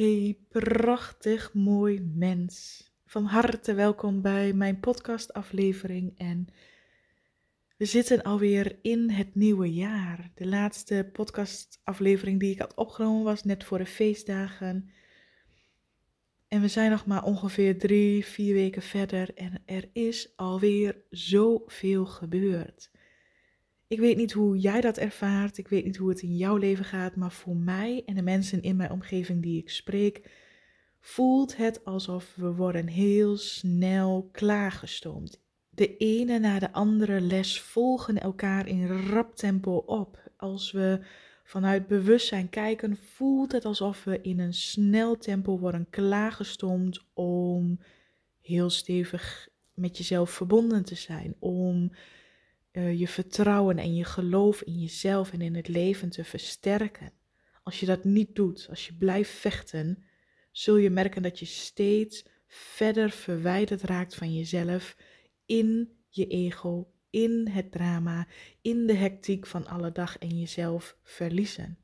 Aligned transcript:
Hey, 0.00 0.38
prachtig 0.48 1.52
mooi 1.54 2.00
mens. 2.14 2.84
Van 3.06 3.24
harte 3.24 3.74
welkom 3.74 4.22
bij 4.22 4.52
mijn 4.52 4.80
podcastaflevering. 4.80 6.18
En 6.18 6.46
we 7.76 7.84
zitten 7.84 8.22
alweer 8.22 8.78
in 8.82 9.10
het 9.10 9.34
nieuwe 9.34 9.72
jaar. 9.72 10.30
De 10.34 10.46
laatste 10.46 11.10
podcastaflevering 11.12 12.40
die 12.40 12.50
ik 12.50 12.58
had 12.58 12.74
opgenomen 12.74 13.24
was 13.24 13.42
net 13.42 13.64
voor 13.64 13.78
de 13.78 13.86
feestdagen. 13.86 14.90
En 16.48 16.60
we 16.60 16.68
zijn 16.68 16.90
nog 16.90 17.06
maar 17.06 17.24
ongeveer 17.24 17.78
drie, 17.78 18.24
vier 18.24 18.54
weken 18.54 18.82
verder 18.82 19.34
en 19.34 19.62
er 19.66 19.88
is 19.92 20.36
alweer 20.36 20.96
zoveel 21.10 22.06
gebeurd. 22.06 22.90
Ik 23.90 24.00
weet 24.00 24.16
niet 24.16 24.32
hoe 24.32 24.58
jij 24.58 24.80
dat 24.80 24.96
ervaart, 24.96 25.58
ik 25.58 25.68
weet 25.68 25.84
niet 25.84 25.96
hoe 25.96 26.08
het 26.08 26.22
in 26.22 26.36
jouw 26.36 26.56
leven 26.56 26.84
gaat, 26.84 27.16
maar 27.16 27.32
voor 27.32 27.56
mij 27.56 28.02
en 28.06 28.14
de 28.14 28.22
mensen 28.22 28.62
in 28.62 28.76
mijn 28.76 28.90
omgeving 28.90 29.42
die 29.42 29.58
ik 29.58 29.70
spreek, 29.70 30.30
voelt 31.00 31.56
het 31.56 31.84
alsof 31.84 32.34
we 32.34 32.54
worden 32.54 32.86
heel 32.86 33.36
snel 33.36 34.28
klaargestoomd. 34.32 35.42
De 35.70 35.96
ene 35.96 36.38
na 36.38 36.58
de 36.58 36.72
andere 36.72 37.20
les 37.20 37.60
volgen 37.60 38.20
elkaar 38.20 38.66
in 38.66 38.86
rap 38.86 39.36
tempo 39.36 39.76
op. 39.76 40.30
Als 40.36 40.72
we 40.72 41.00
vanuit 41.44 41.86
bewustzijn 41.86 42.48
kijken, 42.48 42.96
voelt 42.96 43.52
het 43.52 43.64
alsof 43.64 44.04
we 44.04 44.20
in 44.20 44.38
een 44.38 44.54
snel 44.54 45.16
tempo 45.16 45.58
worden 45.58 45.86
klaargestoomd 45.90 47.04
om 47.14 47.80
heel 48.40 48.70
stevig 48.70 49.48
met 49.74 49.96
jezelf 49.96 50.30
verbonden 50.30 50.84
te 50.84 50.94
zijn, 50.94 51.34
om 51.38 51.92
uh, 52.72 52.98
je 52.98 53.08
vertrouwen 53.08 53.78
en 53.78 53.94
je 53.94 54.04
geloof 54.04 54.62
in 54.62 54.80
jezelf 54.80 55.32
en 55.32 55.40
in 55.40 55.54
het 55.54 55.68
leven 55.68 56.10
te 56.10 56.24
versterken. 56.24 57.12
Als 57.62 57.80
je 57.80 57.86
dat 57.86 58.04
niet 58.04 58.34
doet, 58.34 58.66
als 58.70 58.86
je 58.86 58.94
blijft 58.94 59.30
vechten, 59.30 60.04
zul 60.52 60.76
je 60.76 60.90
merken 60.90 61.22
dat 61.22 61.38
je 61.38 61.44
steeds 61.46 62.24
verder 62.46 63.10
verwijderd 63.10 63.82
raakt 63.82 64.14
van 64.14 64.34
jezelf 64.34 64.96
in 65.46 65.98
je 66.08 66.26
ego, 66.26 66.92
in 67.10 67.48
het 67.48 67.72
drama, 67.72 68.26
in 68.60 68.86
de 68.86 68.94
hectiek 68.94 69.46
van 69.46 69.66
alle 69.66 69.92
dag 69.92 70.18
en 70.18 70.38
jezelf 70.38 70.96
verliezen. 71.02 71.78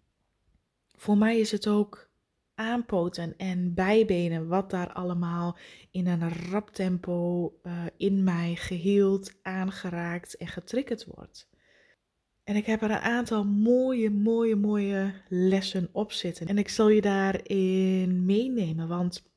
Voor 0.97 1.19
mij 1.19 1.39
is 1.39 1.51
het 1.51 1.67
ook 1.67 2.06
aanpoten 2.57 3.37
en 3.37 3.75
bijbenen, 3.75 4.49
wat 4.49 4.71
daar 4.71 4.93
allemaal 4.93 5.57
in 5.91 6.07
een 6.07 6.33
rap 6.51 6.71
tempo 6.71 7.53
uh, 7.63 7.73
in 7.97 8.25
mij 8.25 8.55
geheeld, 8.57 9.33
aangeraakt 9.43 10.37
en 10.37 10.47
getriggerd 10.47 11.05
wordt. 11.05 11.49
En 12.45 12.57
ik 12.57 12.67
heb 12.67 12.83
er 12.83 12.91
een 12.91 12.97
aantal 12.97 13.45
mooie, 13.45 14.11
mooie, 14.11 14.57
mooie 14.57 15.15
lessen 15.29 15.89
op 15.93 16.13
zitten. 16.13 16.47
En 16.47 16.59
ik 16.59 16.69
zal 16.69 16.89
je 16.89 17.01
daarin 17.01 18.25
meenemen, 18.25 18.89
want, 18.89 19.31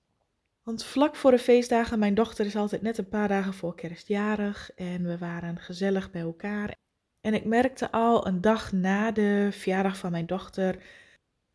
want 0.63 0.85
vlak 0.85 1.15
voor 1.15 1.31
de 1.31 1.39
feestdagen, 1.39 1.99
mijn 1.99 2.13
dochter 2.13 2.45
is 2.45 2.55
altijd 2.55 2.81
net 2.81 2.97
een 2.97 3.09
paar 3.09 3.27
dagen 3.27 3.53
voor 3.53 3.75
kerstjarig 3.75 4.71
en 4.75 5.03
we 5.03 5.17
waren 5.17 5.59
gezellig 5.59 6.11
bij 6.11 6.21
elkaar. 6.21 6.75
En 7.21 7.33
ik 7.33 7.45
merkte 7.45 7.91
al 7.91 8.27
een 8.27 8.41
dag 8.41 8.71
na 8.71 9.11
de 9.11 9.47
verjaardag 9.51 9.97
van 9.97 10.11
mijn 10.11 10.25
dochter 10.25 10.83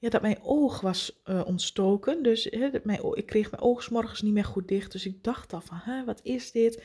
ja, 0.05 0.11
dat 0.11 0.23
mijn 0.23 0.43
oog 0.43 0.81
was 0.81 1.21
uh, 1.25 1.43
ontstoken. 1.47 2.23
Dus 2.23 2.51
dat 2.51 2.85
mijn, 2.85 3.01
ik 3.15 3.27
kreeg 3.27 3.51
mijn 3.51 3.63
oog 3.63 3.91
morgens 3.91 4.23
niet 4.23 4.33
meer 4.33 4.45
goed 4.45 4.69
dicht. 4.69 4.93
Dus 4.93 5.07
ik 5.07 5.25
dacht 5.25 5.53
al 5.53 5.61
van, 5.61 6.05
wat 6.05 6.21
is 6.23 6.53
dit? 6.53 6.83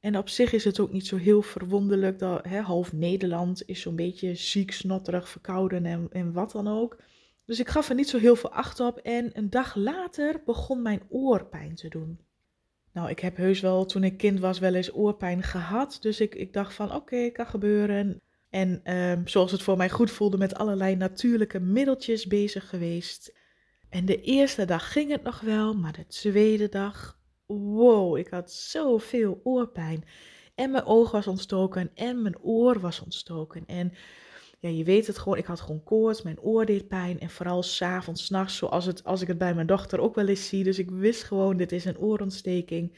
En 0.00 0.18
op 0.18 0.28
zich 0.28 0.52
is 0.52 0.64
het 0.64 0.80
ook 0.80 0.92
niet 0.92 1.06
zo 1.06 1.16
heel 1.16 1.42
verwonderlijk 1.42 2.18
dat 2.18 2.46
half 2.46 2.92
Nederland 2.92 3.62
is 3.66 3.80
zo'n 3.80 3.96
beetje 3.96 4.34
ziek, 4.34 4.72
snotterig, 4.72 5.28
verkouden 5.28 5.86
en, 5.86 6.08
en 6.12 6.32
wat 6.32 6.52
dan 6.52 6.68
ook. 6.68 6.96
Dus 7.44 7.60
ik 7.60 7.68
gaf 7.68 7.88
er 7.88 7.94
niet 7.94 8.08
zo 8.08 8.18
heel 8.18 8.36
veel 8.36 8.52
acht 8.52 8.80
op. 8.80 8.98
En 8.98 9.30
een 9.32 9.50
dag 9.50 9.74
later 9.74 10.42
begon 10.44 10.82
mijn 10.82 11.02
oor 11.08 11.44
pijn 11.46 11.74
te 11.74 11.88
doen. 11.88 12.18
Nou, 12.92 13.10
ik 13.10 13.18
heb 13.18 13.36
heus 13.36 13.60
wel 13.60 13.84
toen 13.84 14.04
ik 14.04 14.16
kind 14.16 14.40
was 14.40 14.58
wel 14.58 14.74
eens 14.74 14.94
oorpijn 14.94 15.42
gehad. 15.42 15.98
Dus 16.00 16.20
ik, 16.20 16.34
ik 16.34 16.52
dacht 16.52 16.74
van 16.74 16.94
oké, 16.94 17.30
kan 17.30 17.46
gebeuren. 17.46 18.20
En 18.50 18.80
ehm, 18.82 19.26
zoals 19.26 19.52
het 19.52 19.62
voor 19.62 19.76
mij 19.76 19.90
goed 19.90 20.10
voelde, 20.10 20.38
met 20.38 20.54
allerlei 20.54 20.96
natuurlijke 20.96 21.60
middeltjes 21.60 22.26
bezig 22.26 22.68
geweest. 22.68 23.36
En 23.88 24.04
de 24.04 24.20
eerste 24.20 24.64
dag 24.64 24.92
ging 24.92 25.10
het 25.10 25.22
nog 25.22 25.40
wel, 25.40 25.74
maar 25.74 25.92
de 25.92 26.06
tweede 26.06 26.68
dag, 26.68 27.18
wow, 27.46 28.16
ik 28.16 28.28
had 28.28 28.52
zoveel 28.52 29.40
oorpijn. 29.42 30.04
En 30.54 30.70
mijn 30.70 30.84
oog 30.84 31.10
was 31.10 31.26
ontstoken 31.26 31.90
en 31.94 32.22
mijn 32.22 32.38
oor 32.42 32.80
was 32.80 33.00
ontstoken. 33.00 33.66
En 33.66 33.92
ja, 34.60 34.68
je 34.68 34.84
weet 34.84 35.06
het 35.06 35.18
gewoon, 35.18 35.38
ik 35.38 35.46
had 35.46 35.60
gewoon 35.60 35.82
koorts, 35.82 36.22
mijn 36.22 36.40
oor 36.40 36.66
deed 36.66 36.88
pijn. 36.88 37.20
En 37.20 37.30
vooral 37.30 37.62
s'avonds, 37.62 38.24
s'nachts, 38.24 38.56
zoals 38.56 38.84
het, 38.84 39.04
als 39.04 39.20
ik 39.20 39.28
het 39.28 39.38
bij 39.38 39.54
mijn 39.54 39.66
dochter 39.66 40.00
ook 40.00 40.14
wel 40.14 40.26
eens 40.26 40.48
zie. 40.48 40.64
Dus 40.64 40.78
ik 40.78 40.90
wist 40.90 41.22
gewoon, 41.22 41.56
dit 41.56 41.72
is 41.72 41.84
een 41.84 41.98
oorontsteking. 41.98 42.96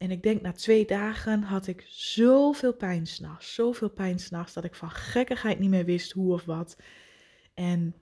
En 0.00 0.10
ik 0.10 0.22
denk 0.22 0.40
na 0.40 0.52
twee 0.52 0.86
dagen 0.86 1.42
had 1.42 1.66
ik 1.66 1.84
zoveel 1.88 2.74
pijn 2.74 3.06
s'nachts, 3.06 3.54
zoveel 3.54 3.90
pijn 3.90 4.18
s'nachts, 4.18 4.52
dat 4.52 4.64
ik 4.64 4.74
van 4.74 4.90
gekkigheid 4.90 5.58
niet 5.58 5.70
meer 5.70 5.84
wist 5.84 6.12
hoe 6.12 6.32
of 6.32 6.44
wat. 6.44 6.76
En 7.54 7.94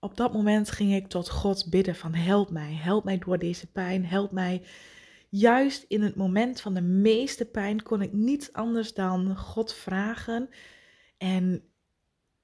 op 0.00 0.16
dat 0.16 0.32
moment 0.32 0.70
ging 0.70 0.94
ik 0.94 1.06
tot 1.06 1.30
God 1.30 1.70
bidden 1.70 1.94
van 1.94 2.14
help 2.14 2.50
mij, 2.50 2.72
help 2.72 3.04
mij 3.04 3.18
door 3.18 3.38
deze 3.38 3.66
pijn, 3.66 4.06
help 4.06 4.32
mij. 4.32 4.62
Juist 5.28 5.84
in 5.88 6.02
het 6.02 6.16
moment 6.16 6.60
van 6.60 6.74
de 6.74 6.82
meeste 6.82 7.44
pijn 7.44 7.82
kon 7.82 8.02
ik 8.02 8.12
niet 8.12 8.48
anders 8.52 8.94
dan 8.94 9.36
God 9.36 9.74
vragen. 9.74 10.48
En 11.18 11.62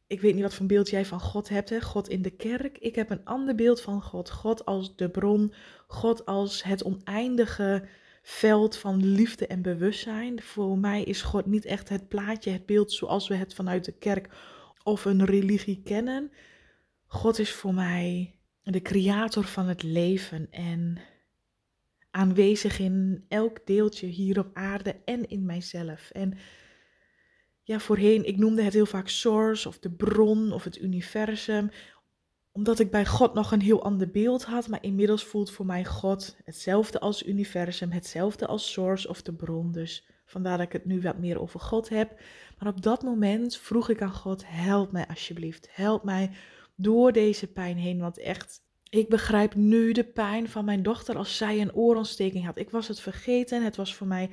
ik 0.06 0.20
weet 0.20 0.34
niet 0.34 0.42
wat 0.42 0.54
voor 0.54 0.66
beeld 0.66 0.90
jij 0.90 1.04
van 1.04 1.20
God 1.20 1.48
hebt, 1.48 1.70
hè? 1.70 1.80
God 1.80 2.08
in 2.08 2.22
de 2.22 2.36
kerk. 2.36 2.78
Ik 2.78 2.94
heb 2.94 3.10
een 3.10 3.24
ander 3.24 3.54
beeld 3.54 3.80
van 3.80 4.02
God. 4.02 4.30
God 4.30 4.64
als 4.64 4.96
de 4.96 5.10
bron, 5.10 5.54
God 5.86 6.26
als 6.26 6.62
het 6.62 6.84
oneindige 6.84 7.88
veld 8.28 8.76
van 8.76 9.06
liefde 9.06 9.46
en 9.46 9.62
bewustzijn. 9.62 10.42
Voor 10.42 10.78
mij 10.78 11.02
is 11.02 11.22
God 11.22 11.46
niet 11.46 11.64
echt 11.64 11.88
het 11.88 12.08
plaatje, 12.08 12.50
het 12.50 12.66
beeld 12.66 12.92
zoals 12.92 13.28
we 13.28 13.34
het 13.34 13.54
vanuit 13.54 13.84
de 13.84 13.92
kerk 13.92 14.28
of 14.82 15.04
een 15.04 15.24
religie 15.24 15.82
kennen. 15.84 16.32
God 17.06 17.38
is 17.38 17.52
voor 17.52 17.74
mij 17.74 18.34
de 18.62 18.82
creator 18.82 19.44
van 19.44 19.66
het 19.66 19.82
leven 19.82 20.46
en 20.50 20.98
aanwezig 22.10 22.78
in 22.78 23.24
elk 23.28 23.66
deeltje 23.66 24.06
hier 24.06 24.38
op 24.38 24.50
aarde 24.52 24.96
en 25.04 25.28
in 25.28 25.46
mijzelf. 25.46 26.10
En 26.10 26.38
ja, 27.62 27.78
voorheen, 27.78 28.24
ik 28.24 28.36
noemde 28.36 28.62
het 28.62 28.72
heel 28.72 28.86
vaak 28.86 29.08
source 29.08 29.68
of 29.68 29.78
de 29.78 29.90
bron 29.90 30.52
of 30.52 30.64
het 30.64 30.80
universum 30.80 31.70
omdat 32.52 32.78
ik 32.78 32.90
bij 32.90 33.06
God 33.06 33.34
nog 33.34 33.52
een 33.52 33.60
heel 33.60 33.82
ander 33.82 34.10
beeld 34.10 34.44
had, 34.44 34.68
maar 34.68 34.82
inmiddels 34.82 35.24
voelt 35.24 35.50
voor 35.50 35.66
mij 35.66 35.84
God 35.84 36.36
hetzelfde 36.44 37.00
als 37.00 37.26
universum, 37.26 37.90
hetzelfde 37.90 38.46
als 38.46 38.72
source 38.72 39.08
of 39.08 39.22
de 39.22 39.32
bron. 39.32 39.72
Dus 39.72 40.06
vandaar 40.24 40.56
dat 40.56 40.66
ik 40.66 40.72
het 40.72 40.84
nu 40.84 41.00
wat 41.00 41.18
meer 41.18 41.40
over 41.40 41.60
God 41.60 41.88
heb. 41.88 42.20
Maar 42.58 42.68
op 42.68 42.82
dat 42.82 43.02
moment 43.02 43.56
vroeg 43.56 43.88
ik 43.88 44.02
aan 44.02 44.12
God: 44.12 44.42
help 44.46 44.92
mij 44.92 45.06
alsjeblieft, 45.06 45.68
help 45.70 46.04
mij 46.04 46.30
door 46.74 47.12
deze 47.12 47.46
pijn 47.46 47.76
heen. 47.76 47.98
Want 47.98 48.18
echt, 48.18 48.60
ik 48.90 49.08
begrijp 49.08 49.54
nu 49.54 49.92
de 49.92 50.04
pijn 50.04 50.48
van 50.48 50.64
mijn 50.64 50.82
dochter 50.82 51.16
als 51.16 51.36
zij 51.36 51.60
een 51.60 51.74
oorontsteking 51.74 52.44
had. 52.44 52.58
Ik 52.58 52.70
was 52.70 52.88
het 52.88 53.00
vergeten. 53.00 53.64
Het 53.64 53.76
was 53.76 53.94
voor 53.94 54.06
mij 54.06 54.30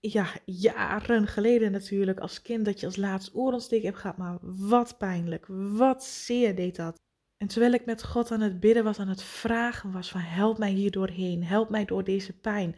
ja, 0.00 0.26
jaren 0.44 1.26
geleden 1.26 1.72
natuurlijk 1.72 2.20
als 2.20 2.42
kind 2.42 2.64
dat 2.64 2.80
je 2.80 2.86
als 2.86 2.96
laatst 2.96 3.34
oorontsteking 3.34 3.86
hebt 3.86 3.98
gehad. 3.98 4.16
Maar 4.16 4.38
wat 4.40 4.98
pijnlijk, 4.98 5.44
wat 5.48 6.04
zeer 6.04 6.54
deed 6.54 6.76
dat. 6.76 7.02
En 7.44 7.50
terwijl 7.50 7.72
ik 7.72 7.84
met 7.84 8.04
God 8.04 8.30
aan 8.30 8.40
het 8.40 8.60
bidden 8.60 8.84
was, 8.84 8.98
aan 8.98 9.08
het 9.08 9.22
vragen 9.22 9.92
was 9.92 10.10
van 10.10 10.20
help 10.20 10.58
mij 10.58 10.70
hier 10.70 10.90
doorheen, 10.90 11.44
help 11.44 11.70
mij 11.70 11.84
door 11.84 12.04
deze 12.04 12.32
pijn. 12.32 12.76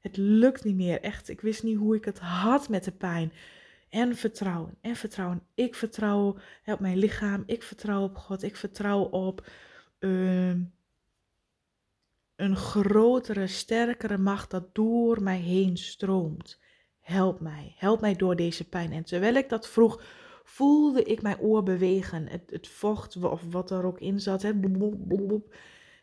Het 0.00 0.16
lukt 0.16 0.64
niet 0.64 0.76
meer, 0.76 1.00
echt. 1.00 1.28
Ik 1.28 1.40
wist 1.40 1.62
niet 1.62 1.76
hoe 1.76 1.96
ik 1.96 2.04
het 2.04 2.18
had 2.18 2.68
met 2.68 2.84
de 2.84 2.92
pijn. 2.92 3.32
En 3.88 4.16
vertrouwen, 4.16 4.74
en 4.80 4.96
vertrouwen. 4.96 5.42
Ik 5.54 5.74
vertrouw 5.74 6.36
op 6.64 6.80
mijn 6.80 6.96
lichaam, 6.96 7.42
ik 7.46 7.62
vertrouw 7.62 8.02
op 8.02 8.16
God, 8.16 8.42
ik 8.42 8.56
vertrouw 8.56 9.02
op 9.02 9.46
uh, 9.98 10.54
een 12.36 12.56
grotere, 12.56 13.46
sterkere 13.46 14.18
macht 14.18 14.50
dat 14.50 14.74
door 14.74 15.22
mij 15.22 15.38
heen 15.38 15.76
stroomt. 15.76 16.60
Help 17.00 17.40
mij, 17.40 17.74
help 17.76 18.00
mij 18.00 18.14
door 18.14 18.36
deze 18.36 18.68
pijn. 18.68 18.92
En 18.92 19.04
terwijl 19.04 19.34
ik 19.34 19.48
dat 19.48 19.68
vroeg, 19.68 20.02
voelde 20.48 21.02
ik 21.02 21.22
mijn 21.22 21.38
oor 21.38 21.62
bewegen. 21.62 22.28
Het, 22.28 22.42
het 22.46 22.68
vocht 22.68 23.16
of 23.16 23.42
wat 23.50 23.70
er 23.70 23.84
ook 23.84 24.00
in 24.00 24.20
zat. 24.20 24.42
Het, 24.42 24.56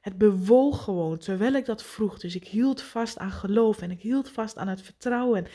het 0.01 0.17
bewoog 0.17 0.83
gewoon 0.83 1.17
terwijl 1.17 1.53
ik 1.53 1.65
dat 1.65 1.83
vroeg. 1.83 2.19
Dus 2.19 2.35
ik 2.35 2.47
hield 2.47 2.81
vast 2.81 3.17
aan 3.17 3.31
geloof 3.31 3.81
en 3.81 3.91
ik 3.91 4.01
hield 4.01 4.29
vast 4.29 4.57
aan 4.57 4.67
het 4.67 4.81
vertrouwen. 4.81 5.45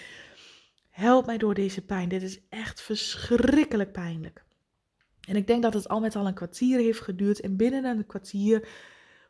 Help 0.90 1.26
mij 1.26 1.38
door 1.38 1.55
deze 1.55 1.85
pijn. 1.85 2.08
Dit 2.08 2.23
is 2.23 2.40
echt 2.49 2.81
verschrikkelijk 2.81 3.93
pijnlijk. 3.93 4.44
En 5.29 5.37
ik 5.37 5.46
denk 5.46 5.62
dat 5.62 5.75
het 5.75 5.88
al 5.88 6.00
met 6.00 6.17
al 6.17 6.26
een 6.26 6.35
kwartier 6.35 6.79
heeft 6.79 7.00
geduurd. 7.00 7.40
En 7.40 7.56
binnen 7.56 7.85
een 7.85 8.06
kwartier 8.06 8.69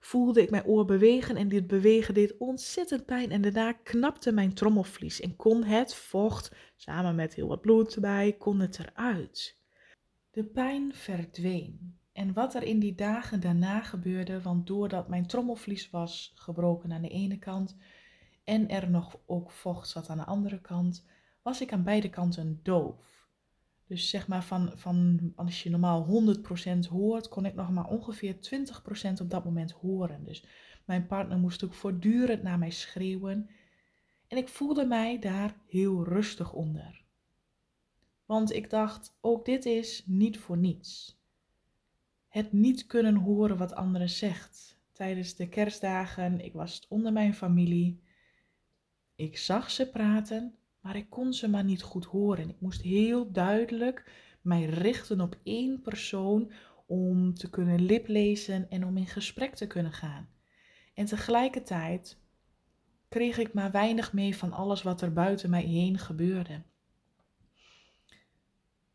voelde 0.09 0.43
ik 0.43 0.51
mijn 0.51 0.65
oor 0.65 0.85
bewegen. 0.85 1.37
En 1.37 1.49
dit 1.49 1.67
bewegen 1.67 2.15
deed 2.15 2.37
ontzettend 2.39 3.05
pijn. 3.05 3.31
En 3.31 3.43
daarna 3.43 3.73
knapte 3.73 4.33
mijn 4.33 4.55
trommelvlies 4.55 5.21
en 5.21 5.37
kon 5.37 5.65
het 5.65 5.95
vocht, 5.95 6.53
samen 6.77 7.15
met 7.15 7.35
heel 7.35 7.49
wat 7.49 7.61
bloed 7.61 7.95
erbij, 7.95 8.33
kon 8.39 8.61
het 8.61 8.79
eruit. 8.79 9.61
De 10.31 10.45
pijn 10.45 10.95
verdween 10.95 11.99
En 12.13 12.33
wat 12.33 12.55
er 12.55 12.63
in 12.63 12.79
die 12.79 12.95
dagen 12.95 13.41
daarna 13.41 13.81
gebeurde, 13.81 14.43
want 14.43 14.67
doordat 14.67 15.09
mijn 15.09 15.27
trommelvlies 15.27 15.91
was 15.91 16.33
gebroken 16.35 16.93
aan 16.93 17.03
de 17.03 17.09
ene 17.09 17.39
kant 17.39 17.77
en 18.45 18.69
er 18.69 18.91
nog 18.91 19.19
ook 19.27 19.51
vocht 19.51 19.89
zat 19.89 20.09
aan 20.09 20.17
de 20.17 20.25
andere 20.25 20.61
kant, 20.61 21.07
was 21.43 21.61
ik 21.61 21.73
aan 21.73 21.85
beide 21.85 22.11
kanten 22.11 22.61
doof. 22.63 23.18
Dus 23.88 24.08
zeg 24.08 24.29
maar 24.29 24.44
van, 24.44 24.73
van 24.75 25.20
als 25.37 25.62
je 25.62 25.70
normaal 25.70 26.06
100% 26.87 26.88
hoort, 26.90 27.29
kon 27.29 27.44
ik 27.44 27.55
nog 27.55 27.70
maar 27.70 27.88
ongeveer 27.88 28.35
20% 28.35 29.20
op 29.20 29.31
dat 29.31 29.44
moment 29.44 29.70
horen. 29.70 30.25
Dus 30.25 30.44
mijn 30.85 31.06
partner 31.06 31.38
moest 31.38 31.64
ook 31.64 31.75
voortdurend 31.75 32.43
naar 32.43 32.58
mij 32.58 32.70
schreeuwen. 32.70 33.50
En 34.26 34.37
ik 34.37 34.49
voelde 34.49 34.87
mij 34.87 35.19
daar 35.19 35.56
heel 35.67 36.05
rustig 36.05 36.52
onder. 36.52 37.05
Want 38.25 38.52
ik 38.52 38.70
dacht, 38.70 39.17
ook 39.20 39.44
dit 39.44 39.64
is 39.64 40.02
niet 40.06 40.38
voor 40.38 40.56
niets. 40.56 41.20
Het 42.29 42.52
niet 42.52 42.87
kunnen 42.87 43.14
horen 43.14 43.56
wat 43.56 43.75
anderen 43.75 44.11
zegt. 44.11 44.81
Tijdens 44.93 45.35
de 45.35 45.49
kerstdagen, 45.49 46.40
ik 46.44 46.52
was 46.52 46.87
onder 46.88 47.12
mijn 47.12 47.35
familie. 47.35 48.02
Ik 49.14 49.38
zag 49.38 49.70
ze 49.70 49.90
praten, 49.90 50.58
maar 50.88 50.96
ik 50.96 51.11
kon 51.11 51.32
ze 51.32 51.49
maar 51.49 51.64
niet 51.64 51.82
goed 51.82 52.05
horen. 52.05 52.49
Ik 52.49 52.61
moest 52.61 52.82
heel 52.82 53.32
duidelijk 53.32 54.11
mij 54.40 54.64
richten 54.64 55.20
op 55.20 55.38
één 55.43 55.81
persoon 55.81 56.52
om 56.87 57.35
te 57.35 57.50
kunnen 57.50 57.81
liplezen 57.81 58.70
en 58.70 58.85
om 58.85 58.96
in 58.96 59.06
gesprek 59.06 59.55
te 59.55 59.67
kunnen 59.67 59.93
gaan. 59.93 60.29
En 60.94 61.06
tegelijkertijd 61.06 62.19
kreeg 63.08 63.38
ik 63.38 63.52
maar 63.52 63.70
weinig 63.70 64.12
mee 64.12 64.37
van 64.37 64.52
alles 64.52 64.82
wat 64.82 65.00
er 65.00 65.12
buiten 65.12 65.50
mij 65.50 65.62
heen 65.62 65.99
gebeurde. 65.99 66.62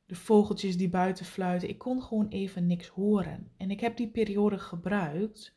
De 0.06 0.16
vogeltjes 0.16 0.78
die 0.78 0.90
buiten 0.90 1.26
fluiten, 1.26 1.70
ik 1.70 1.78
kon 1.78 2.02
gewoon 2.02 2.28
even 2.28 2.68
niks 2.68 2.88
horen. 2.88 3.52
En 3.58 3.72
ik 3.72 3.80
heb 3.80 3.98
die 3.98 4.10
periode 4.10 4.60
gebruikt 4.60 5.56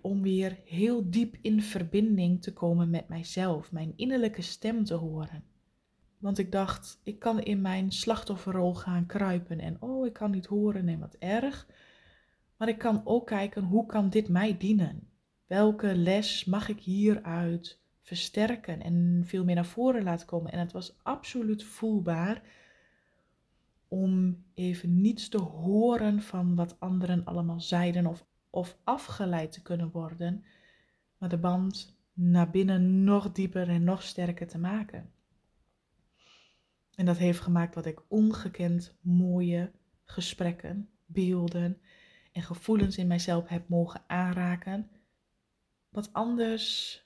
om 0.00 0.22
weer 0.22 0.60
heel 0.64 1.10
diep 1.10 1.36
in 1.40 1.62
verbinding 1.62 2.42
te 2.42 2.52
komen 2.52 2.90
met 2.90 3.08
mijzelf, 3.08 3.72
mijn 3.72 3.92
innerlijke 3.96 4.42
stem 4.42 4.84
te 4.84 4.94
horen. 4.94 5.56
Want 6.18 6.38
ik 6.38 6.52
dacht, 6.52 7.00
ik 7.02 7.18
kan 7.18 7.40
in 7.42 7.60
mijn 7.60 7.92
slachtofferrol 7.92 8.74
gaan 8.74 9.06
kruipen 9.06 9.60
en 9.60 9.76
oh, 9.80 10.06
ik 10.06 10.12
kan 10.12 10.30
niet 10.30 10.46
horen 10.46 10.88
en 10.88 10.98
wat 10.98 11.16
erg. 11.18 11.66
Maar 12.56 12.68
ik 12.68 12.78
kan 12.78 13.00
ook 13.04 13.26
kijken, 13.26 13.62
hoe 13.62 13.86
kan 13.86 14.10
dit 14.10 14.28
mij 14.28 14.56
dienen? 14.56 15.08
Welke 15.46 15.96
les 15.96 16.44
mag 16.44 16.68
ik 16.68 16.80
hieruit 16.80 17.80
versterken 18.02 18.82
en 18.82 19.22
veel 19.26 19.44
meer 19.44 19.54
naar 19.54 19.66
voren 19.66 20.02
laten 20.02 20.26
komen? 20.26 20.52
En 20.52 20.58
het 20.58 20.72
was 20.72 20.96
absoluut 21.02 21.64
voelbaar 21.64 22.42
om 23.88 24.42
even 24.54 25.00
niets 25.00 25.28
te 25.28 25.40
horen 25.40 26.22
van 26.22 26.54
wat 26.54 26.80
anderen 26.80 27.24
allemaal 27.24 27.60
zeiden 27.60 28.06
of, 28.06 28.26
of 28.50 28.76
afgeleid 28.84 29.52
te 29.52 29.62
kunnen 29.62 29.90
worden, 29.90 30.44
maar 31.18 31.28
de 31.28 31.38
band 31.38 31.96
naar 32.12 32.50
binnen 32.50 33.04
nog 33.04 33.32
dieper 33.32 33.68
en 33.68 33.84
nog 33.84 34.02
sterker 34.02 34.46
te 34.46 34.58
maken. 34.58 35.10
En 36.98 37.04
dat 37.04 37.16
heeft 37.16 37.40
gemaakt 37.40 37.74
dat 37.74 37.86
ik 37.86 38.02
ongekend 38.08 38.96
mooie 39.00 39.72
gesprekken, 40.04 40.90
beelden 41.06 41.80
en 42.32 42.42
gevoelens 42.42 42.96
in 42.98 43.06
mijzelf 43.06 43.48
heb 43.48 43.68
mogen 43.68 44.02
aanraken. 44.06 44.90
Wat 45.88 46.12
anders 46.12 47.02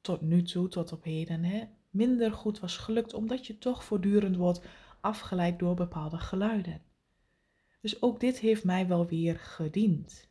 tot 0.00 0.20
nu 0.20 0.42
toe, 0.42 0.68
tot 0.68 0.92
op 0.92 1.04
heden, 1.04 1.44
hè, 1.44 1.64
minder 1.90 2.32
goed 2.32 2.60
was 2.60 2.76
gelukt, 2.76 3.14
omdat 3.14 3.46
je 3.46 3.58
toch 3.58 3.84
voortdurend 3.84 4.36
wordt 4.36 4.62
afgeleid 5.00 5.58
door 5.58 5.74
bepaalde 5.74 6.18
geluiden. 6.18 6.82
Dus 7.80 8.02
ook 8.02 8.20
dit 8.20 8.38
heeft 8.38 8.64
mij 8.64 8.86
wel 8.86 9.06
weer 9.06 9.38
gediend. 9.38 10.30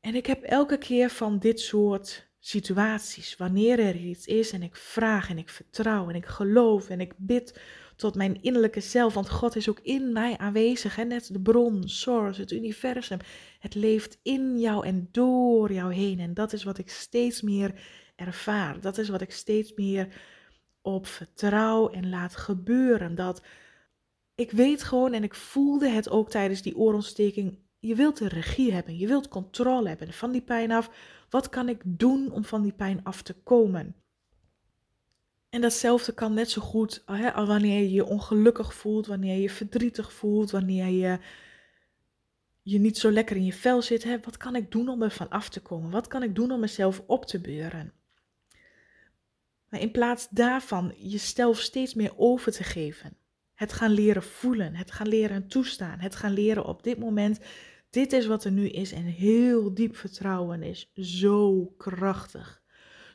En 0.00 0.14
ik 0.14 0.26
heb 0.26 0.42
elke 0.42 0.78
keer 0.78 1.10
van 1.10 1.38
dit 1.38 1.60
soort 1.60 2.29
situaties, 2.40 3.36
wanneer 3.36 3.78
er 3.78 3.96
iets 3.96 4.26
is 4.26 4.50
en 4.50 4.62
ik 4.62 4.76
vraag 4.76 5.30
en 5.30 5.38
ik 5.38 5.48
vertrouw 5.48 6.08
en 6.08 6.14
ik 6.14 6.26
geloof 6.26 6.88
en 6.88 7.00
ik 7.00 7.12
bid 7.16 7.60
tot 7.96 8.14
mijn 8.14 8.42
innerlijke 8.42 8.80
zelf, 8.80 9.14
want 9.14 9.30
God 9.30 9.56
is 9.56 9.68
ook 9.68 9.80
in 9.82 10.12
mij 10.12 10.38
aanwezig, 10.38 10.96
hè? 10.96 11.04
net 11.04 11.32
de 11.32 11.40
bron, 11.40 11.88
source, 11.88 12.40
het 12.40 12.50
universum. 12.50 13.18
Het 13.58 13.74
leeft 13.74 14.18
in 14.22 14.58
jou 14.58 14.86
en 14.86 15.08
door 15.10 15.72
jou 15.72 15.94
heen 15.94 16.20
en 16.20 16.34
dat 16.34 16.52
is 16.52 16.64
wat 16.64 16.78
ik 16.78 16.90
steeds 16.90 17.42
meer 17.42 17.74
ervaar. 18.16 18.80
Dat 18.80 18.98
is 18.98 19.08
wat 19.08 19.20
ik 19.20 19.32
steeds 19.32 19.74
meer 19.74 20.08
op 20.82 21.06
vertrouw 21.06 21.88
en 21.88 22.08
laat 22.08 22.36
gebeuren. 22.36 23.14
Dat 23.14 23.42
ik 24.34 24.50
weet 24.50 24.82
gewoon 24.82 25.12
en 25.12 25.22
ik 25.22 25.34
voelde 25.34 25.88
het 25.88 26.10
ook 26.10 26.30
tijdens 26.30 26.62
die 26.62 26.76
oorontsteking. 26.76 27.58
Je 27.78 27.94
wilt 27.94 28.18
de 28.18 28.28
regie 28.28 28.72
hebben, 28.72 28.98
je 28.98 29.06
wilt 29.06 29.28
controle 29.28 29.88
hebben 29.88 30.12
van 30.12 30.32
die 30.32 30.42
pijn 30.42 30.72
af. 30.72 30.90
Wat 31.30 31.48
kan 31.48 31.68
ik 31.68 31.80
doen 31.84 32.32
om 32.32 32.44
van 32.44 32.62
die 32.62 32.72
pijn 32.72 33.04
af 33.04 33.22
te 33.22 33.34
komen? 33.34 33.94
En 35.48 35.60
datzelfde 35.60 36.12
kan 36.12 36.34
net 36.34 36.50
zo 36.50 36.60
goed 36.60 37.02
hè, 37.06 37.46
wanneer 37.46 37.80
je 37.80 37.90
je 37.90 38.04
ongelukkig 38.04 38.74
voelt, 38.74 39.06
wanneer 39.06 39.34
je 39.34 39.42
je 39.42 39.50
verdrietig 39.50 40.12
voelt, 40.12 40.50
wanneer 40.50 40.86
je 40.86 41.18
je 42.62 42.78
niet 42.78 42.98
zo 42.98 43.10
lekker 43.10 43.36
in 43.36 43.44
je 43.44 43.52
vel 43.52 43.82
zit. 43.82 44.04
Hè, 44.04 44.20
wat 44.20 44.36
kan 44.36 44.56
ik 44.56 44.72
doen 44.72 44.88
om 44.88 45.02
er 45.02 45.10
van 45.10 45.28
af 45.28 45.48
te 45.48 45.60
komen? 45.60 45.90
Wat 45.90 46.06
kan 46.06 46.22
ik 46.22 46.34
doen 46.34 46.50
om 46.50 46.60
mezelf 46.60 47.02
op 47.06 47.26
te 47.26 47.40
beuren? 47.40 47.92
Maar 49.68 49.80
in 49.80 49.90
plaats 49.90 50.28
daarvan 50.28 50.94
jezelf 50.96 51.60
steeds 51.60 51.94
meer 51.94 52.12
over 52.16 52.52
te 52.52 52.64
geven. 52.64 53.16
Het 53.54 53.72
gaan 53.72 53.90
leren 53.90 54.22
voelen, 54.22 54.74
het 54.74 54.90
gaan 54.90 55.08
leren 55.08 55.48
toestaan, 55.48 55.98
het 55.98 56.16
gaan 56.16 56.32
leren 56.32 56.64
op 56.64 56.82
dit 56.82 56.98
moment, 56.98 57.40
dit 57.90 58.12
is 58.12 58.26
wat 58.26 58.44
er 58.44 58.52
nu 58.52 58.68
is 58.68 58.92
en 58.92 59.04
heel 59.04 59.74
diep 59.74 59.96
vertrouwen 59.96 60.62
is 60.62 60.90
zo 60.94 61.66
krachtig. 61.76 62.62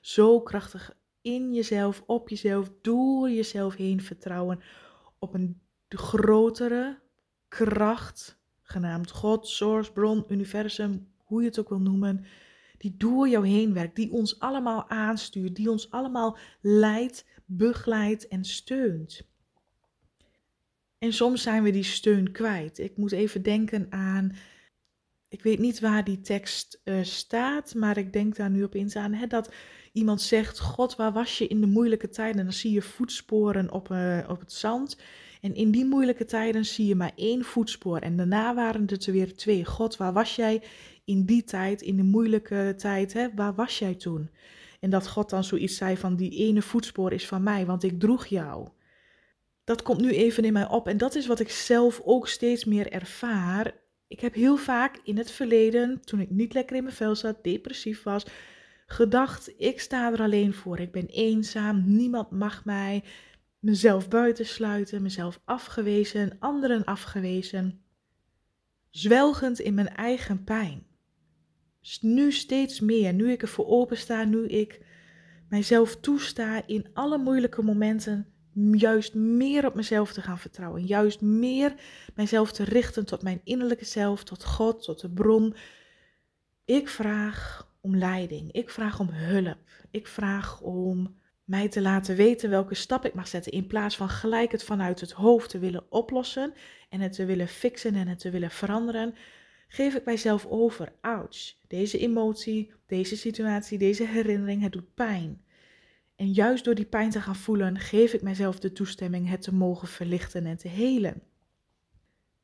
Zo 0.02 0.42
krachtig 0.42 0.98
in 1.22 1.54
jezelf, 1.54 2.04
op 2.06 2.30
jezelf, 2.30 2.72
door 2.82 3.30
jezelf 3.30 3.76
heen 3.76 4.02
vertrouwen 4.02 4.60
op 5.20 5.34
een 5.34 5.62
grotere 5.90 7.00
kracht, 7.48 8.40
genaamd 8.62 9.12
God, 9.12 9.48
Source, 9.48 9.92
Bron, 9.92 10.26
Universum, 10.28 11.08
hoe 11.18 11.42
je 11.42 11.48
het 11.48 11.60
ook 11.60 11.70
wil 11.70 11.80
noemen, 11.80 12.26
die 12.78 12.98
door 12.98 13.30
jou 13.30 13.48
heen 13.48 13.74
werkt, 13.74 13.96
die 13.96 14.12
ons 14.12 14.40
allemaal 14.40 14.90
aanstuurt, 14.90 15.56
die 15.56 15.72
ons 15.72 15.92
allemaal 15.92 16.38
leidt, 16.62 17.26
begeleidt 17.46 18.28
en 18.28 18.44
steunt. 18.44 19.28
En 20.98 21.14
soms 21.14 21.42
zijn 21.42 21.64
we 21.64 21.72
die 21.72 21.84
steun 21.84 22.32
kwijt. 22.32 22.78
Ik 22.78 22.98
moet 22.98 23.12
even 23.12 23.42
denken 23.42 23.88
aan. 23.90 24.36
Ik 25.36 25.44
weet 25.44 25.60
niet 25.60 25.80
waar 25.80 26.04
die 26.04 26.22
tekst 26.22 26.82
uh, 26.84 27.04
staat, 27.04 27.74
maar 27.74 27.98
ik 27.98 28.14
denk 28.14 28.36
daar 28.36 28.50
nu 28.50 28.64
opeens 28.64 28.96
aan 28.96 29.14
hè, 29.14 29.28
dat 29.28 29.54
iemand 29.92 30.22
zegt: 30.22 30.60
God, 30.60 30.96
waar 30.96 31.12
was 31.12 31.38
je 31.38 31.48
in 31.48 31.62
de 31.62 31.68
moeilijke 31.68 32.10
tijden? 32.10 32.40
En 32.40 32.44
dan 32.44 32.54
zie 32.54 32.72
je 32.72 32.82
voetsporen 32.82 33.72
op, 33.72 33.90
uh, 33.90 34.20
op 34.28 34.40
het 34.40 34.54
zand. 34.54 34.98
En 35.42 35.56
in 35.56 35.72
die 35.72 35.86
moeilijke 35.86 36.26
tijden 36.26 36.66
zie 36.66 36.86
je 36.86 36.96
maar 36.96 37.12
één 37.16 37.44
voetspoor. 37.44 37.98
En 38.00 38.18
daarna 38.18 38.56
waren 38.56 38.86
het 38.88 39.06
er 39.06 39.14
weer 39.14 39.36
twee. 39.36 39.66
God, 39.66 39.98
waar 39.98 40.14
was 40.14 40.36
jij 40.36 40.64
in 41.06 41.26
die 41.26 41.44
tijd, 41.44 41.82
in 41.82 41.96
de 41.96 42.04
moeilijke 42.04 42.74
tijd? 42.78 43.14
Hè? 43.14 43.28
Waar 43.36 43.56
was 43.56 43.80
jij 43.80 43.96
toen? 43.96 44.30
En 44.80 44.90
dat 44.90 45.08
God 45.08 45.30
dan 45.30 45.44
zoiets 45.44 45.78
zei 45.78 45.98
van 45.98 46.16
die 46.16 46.32
ene 46.32 46.62
voetspoor 46.62 47.14
is 47.14 47.28
van 47.28 47.44
mij, 47.44 47.66
want 47.66 47.84
ik 47.84 48.00
droeg 48.00 48.26
jou 48.26 48.68
dat 49.64 49.82
komt 49.82 50.02
nu 50.02 50.12
even 50.12 50.44
in 50.44 50.54
mij 50.54 50.68
op. 50.68 50.88
En 50.88 50.98
dat 50.98 51.16
is 51.16 51.28
wat 51.28 51.40
ik 51.40 51.50
zelf 51.50 52.02
ook 52.04 52.28
steeds 52.28 52.66
meer 52.66 52.92
ervaar. 52.92 53.74
Ik 54.08 54.20
heb 54.20 54.34
heel 54.34 54.58
vaak 54.58 55.00
in 55.04 55.18
het 55.18 55.32
verleden, 55.32 56.02
toen 56.02 56.20
ik 56.20 56.30
niet 56.30 56.54
lekker 56.54 56.76
in 56.76 56.84
mijn 56.84 56.96
vel 56.96 57.16
zat, 57.16 57.44
depressief 57.44 58.04
was, 58.04 58.26
gedacht: 58.86 59.54
ik 59.58 59.80
sta 59.80 60.12
er 60.12 60.22
alleen 60.22 60.54
voor. 60.54 60.80
Ik 60.80 60.92
ben 60.92 61.06
eenzaam, 61.06 61.84
niemand 61.86 62.32
mag 62.32 62.66
mij. 62.66 63.04
Mezelf 63.60 64.08
buitensluiten, 64.08 65.02
mezelf 65.02 65.42
afgewezen, 65.46 66.36
anderen 66.40 66.84
afgewezen. 66.84 67.84
Zwelgend 68.90 69.60
in 69.60 69.74
mijn 69.74 69.90
eigen 69.90 70.44
pijn. 70.44 70.88
Nu 72.02 72.32
steeds 72.32 72.80
meer, 72.80 73.14
nu 73.14 73.32
ik 73.32 73.42
ervoor 73.42 73.68
opensta, 73.68 74.24
nu 74.24 74.48
ik 74.48 74.86
mijzelf 75.50 75.96
toesta 75.96 76.68
in 76.68 76.88
alle 76.94 77.18
moeilijke 77.18 77.62
momenten 77.62 78.35
juist 78.72 79.14
meer 79.14 79.66
op 79.66 79.76
mezelf 79.76 80.14
te 80.14 80.22
gaan 80.22 80.40
vertrouwen. 80.40 80.86
Juist 80.86 81.22
meer 81.22 81.76
mijzelf 82.16 82.52
te 82.52 82.64
richten 82.64 83.06
tot 83.06 83.22
mijn 83.22 83.42
innerlijke 83.44 83.86
zelf, 83.86 84.24
tot 84.24 84.46
God, 84.46 84.84
tot 84.84 85.02
de 85.02 85.10
bron. 85.10 85.56
Ik 86.66 86.90
vraag 86.90 87.70
om 87.82 87.98
leiding. 87.98 88.52
Ik 88.52 88.70
vraag 88.70 89.00
om 89.00 89.10
hulp. 89.10 89.58
Ik 89.92 90.08
vraag 90.08 90.62
om 90.62 91.16
mij 91.44 91.70
te 91.70 91.82
laten 91.82 92.16
weten 92.16 92.50
welke 92.50 92.76
stap 92.76 93.06
ik 93.06 93.14
mag 93.14 93.28
zetten. 93.28 93.52
In 93.52 93.68
plaats 93.68 93.98
van 93.98 94.10
gelijk 94.10 94.52
het 94.52 94.64
vanuit 94.64 95.00
het 95.00 95.12
hoofd 95.12 95.50
te 95.50 95.60
willen 95.60 95.92
oplossen 95.92 96.54
en 96.90 97.00
het 97.00 97.14
te 97.14 97.26
willen 97.26 97.48
fixen 97.48 97.96
en 97.96 98.08
het 98.08 98.20
te 98.20 98.30
willen 98.30 98.52
veranderen, 98.52 99.16
geef 99.68 99.96
ik 99.96 100.06
mijzelf 100.06 100.46
over. 100.46 100.94
Ouch, 101.02 101.54
deze 101.68 102.00
emotie, 102.00 102.72
deze 102.88 103.18
situatie, 103.18 103.78
deze 103.78 104.06
herinnering, 104.06 104.62
het 104.62 104.72
doet 104.72 104.94
pijn. 104.94 105.45
En 106.16 106.32
juist 106.32 106.64
door 106.64 106.76
die 106.76 106.86
pijn 106.86 107.10
te 107.10 107.22
gaan 107.22 107.36
voelen, 107.36 107.80
geef 107.80 108.14
ik 108.14 108.22
mijzelf 108.22 108.60
de 108.60 108.72
toestemming 108.72 109.30
het 109.30 109.42
te 109.42 109.54
mogen 109.54 109.88
verlichten 109.88 110.46
en 110.46 110.58
te 110.58 110.68
helen. 110.68 111.22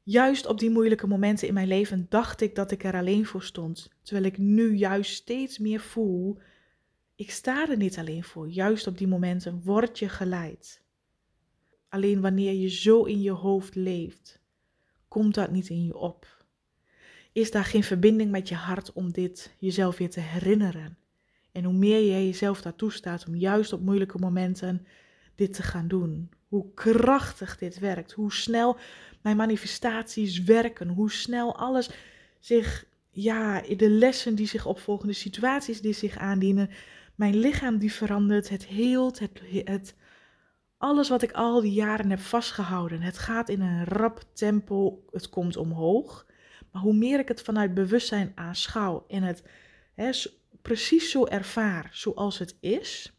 Juist 0.03 0.45
op 0.45 0.59
die 0.59 0.69
moeilijke 0.69 1.07
momenten 1.07 1.47
in 1.47 1.53
mijn 1.53 1.67
leven 1.67 2.05
dacht 2.09 2.41
ik 2.41 2.55
dat 2.55 2.71
ik 2.71 2.83
er 2.83 2.93
alleen 2.93 3.25
voor 3.25 3.43
stond. 3.43 3.89
Terwijl 4.01 4.25
ik 4.25 4.37
nu 4.37 4.75
juist 4.75 5.13
steeds 5.13 5.57
meer 5.57 5.79
voel, 5.79 6.37
ik 7.15 7.31
sta 7.31 7.69
er 7.69 7.77
niet 7.77 7.97
alleen 7.97 8.23
voor. 8.23 8.49
Juist 8.49 8.87
op 8.87 8.97
die 8.97 9.07
momenten 9.07 9.61
word 9.63 9.99
je 9.99 10.09
geleid. 10.09 10.81
Alleen 11.89 12.21
wanneer 12.21 12.53
je 12.53 12.69
zo 12.69 13.03
in 13.03 13.21
je 13.21 13.31
hoofd 13.31 13.75
leeft, 13.75 14.41
komt 15.07 15.33
dat 15.33 15.51
niet 15.51 15.69
in 15.69 15.85
je 15.85 15.97
op. 15.97 16.45
Is 17.31 17.51
daar 17.51 17.65
geen 17.65 17.83
verbinding 17.83 18.31
met 18.31 18.49
je 18.49 18.55
hart 18.55 18.93
om 18.93 19.11
dit 19.11 19.55
jezelf 19.59 19.97
weer 19.97 20.09
te 20.09 20.19
herinneren? 20.19 20.97
En 21.51 21.63
hoe 21.63 21.73
meer 21.73 22.05
jij 22.05 22.25
jezelf 22.25 22.61
daartoe 22.61 22.91
staat 22.91 23.27
om 23.27 23.35
juist 23.35 23.73
op 23.73 23.81
moeilijke 23.81 24.17
momenten 24.17 24.85
dit 25.35 25.53
te 25.53 25.63
gaan 25.63 25.87
doen. 25.87 26.29
Hoe 26.47 26.73
krachtig 26.73 27.57
dit 27.57 27.79
werkt. 27.79 28.11
Hoe 28.11 28.33
snel 28.33 28.77
mijn 29.21 29.37
manifestaties 29.37 30.43
werken. 30.43 30.87
Hoe 30.87 31.11
snel 31.11 31.55
alles 31.55 31.89
zich, 32.39 32.85
ja, 33.09 33.61
de 33.61 33.89
lessen 33.89 34.35
die 34.35 34.47
zich 34.47 34.65
opvolgen, 34.65 35.07
de 35.07 35.13
situaties 35.13 35.81
die 35.81 35.93
zich 35.93 36.17
aandienen. 36.17 36.69
Mijn 37.15 37.35
lichaam 37.35 37.77
die 37.77 37.93
verandert. 37.93 38.49
Het 38.49 38.65
heelt. 38.65 39.19
Het, 39.19 39.41
het, 39.63 39.95
alles 40.77 41.09
wat 41.09 41.21
ik 41.21 41.31
al 41.31 41.61
die 41.61 41.73
jaren 41.73 42.09
heb 42.09 42.19
vastgehouden. 42.19 43.01
Het 43.01 43.17
gaat 43.17 43.49
in 43.49 43.61
een 43.61 43.85
rap 43.85 44.23
tempo. 44.33 45.03
Het 45.09 45.29
komt 45.29 45.57
omhoog. 45.57 46.25
Maar 46.71 46.81
hoe 46.81 46.95
meer 46.95 47.19
ik 47.19 47.27
het 47.27 47.41
vanuit 47.41 47.73
bewustzijn 47.73 48.31
aanschouw 48.35 49.05
en 49.07 49.23
het 49.23 49.43
hè, 49.93 50.11
precies 50.61 51.11
zo 51.11 51.25
ervaar 51.25 51.89
zoals 51.93 52.37
het 52.37 52.55
is. 52.59 53.13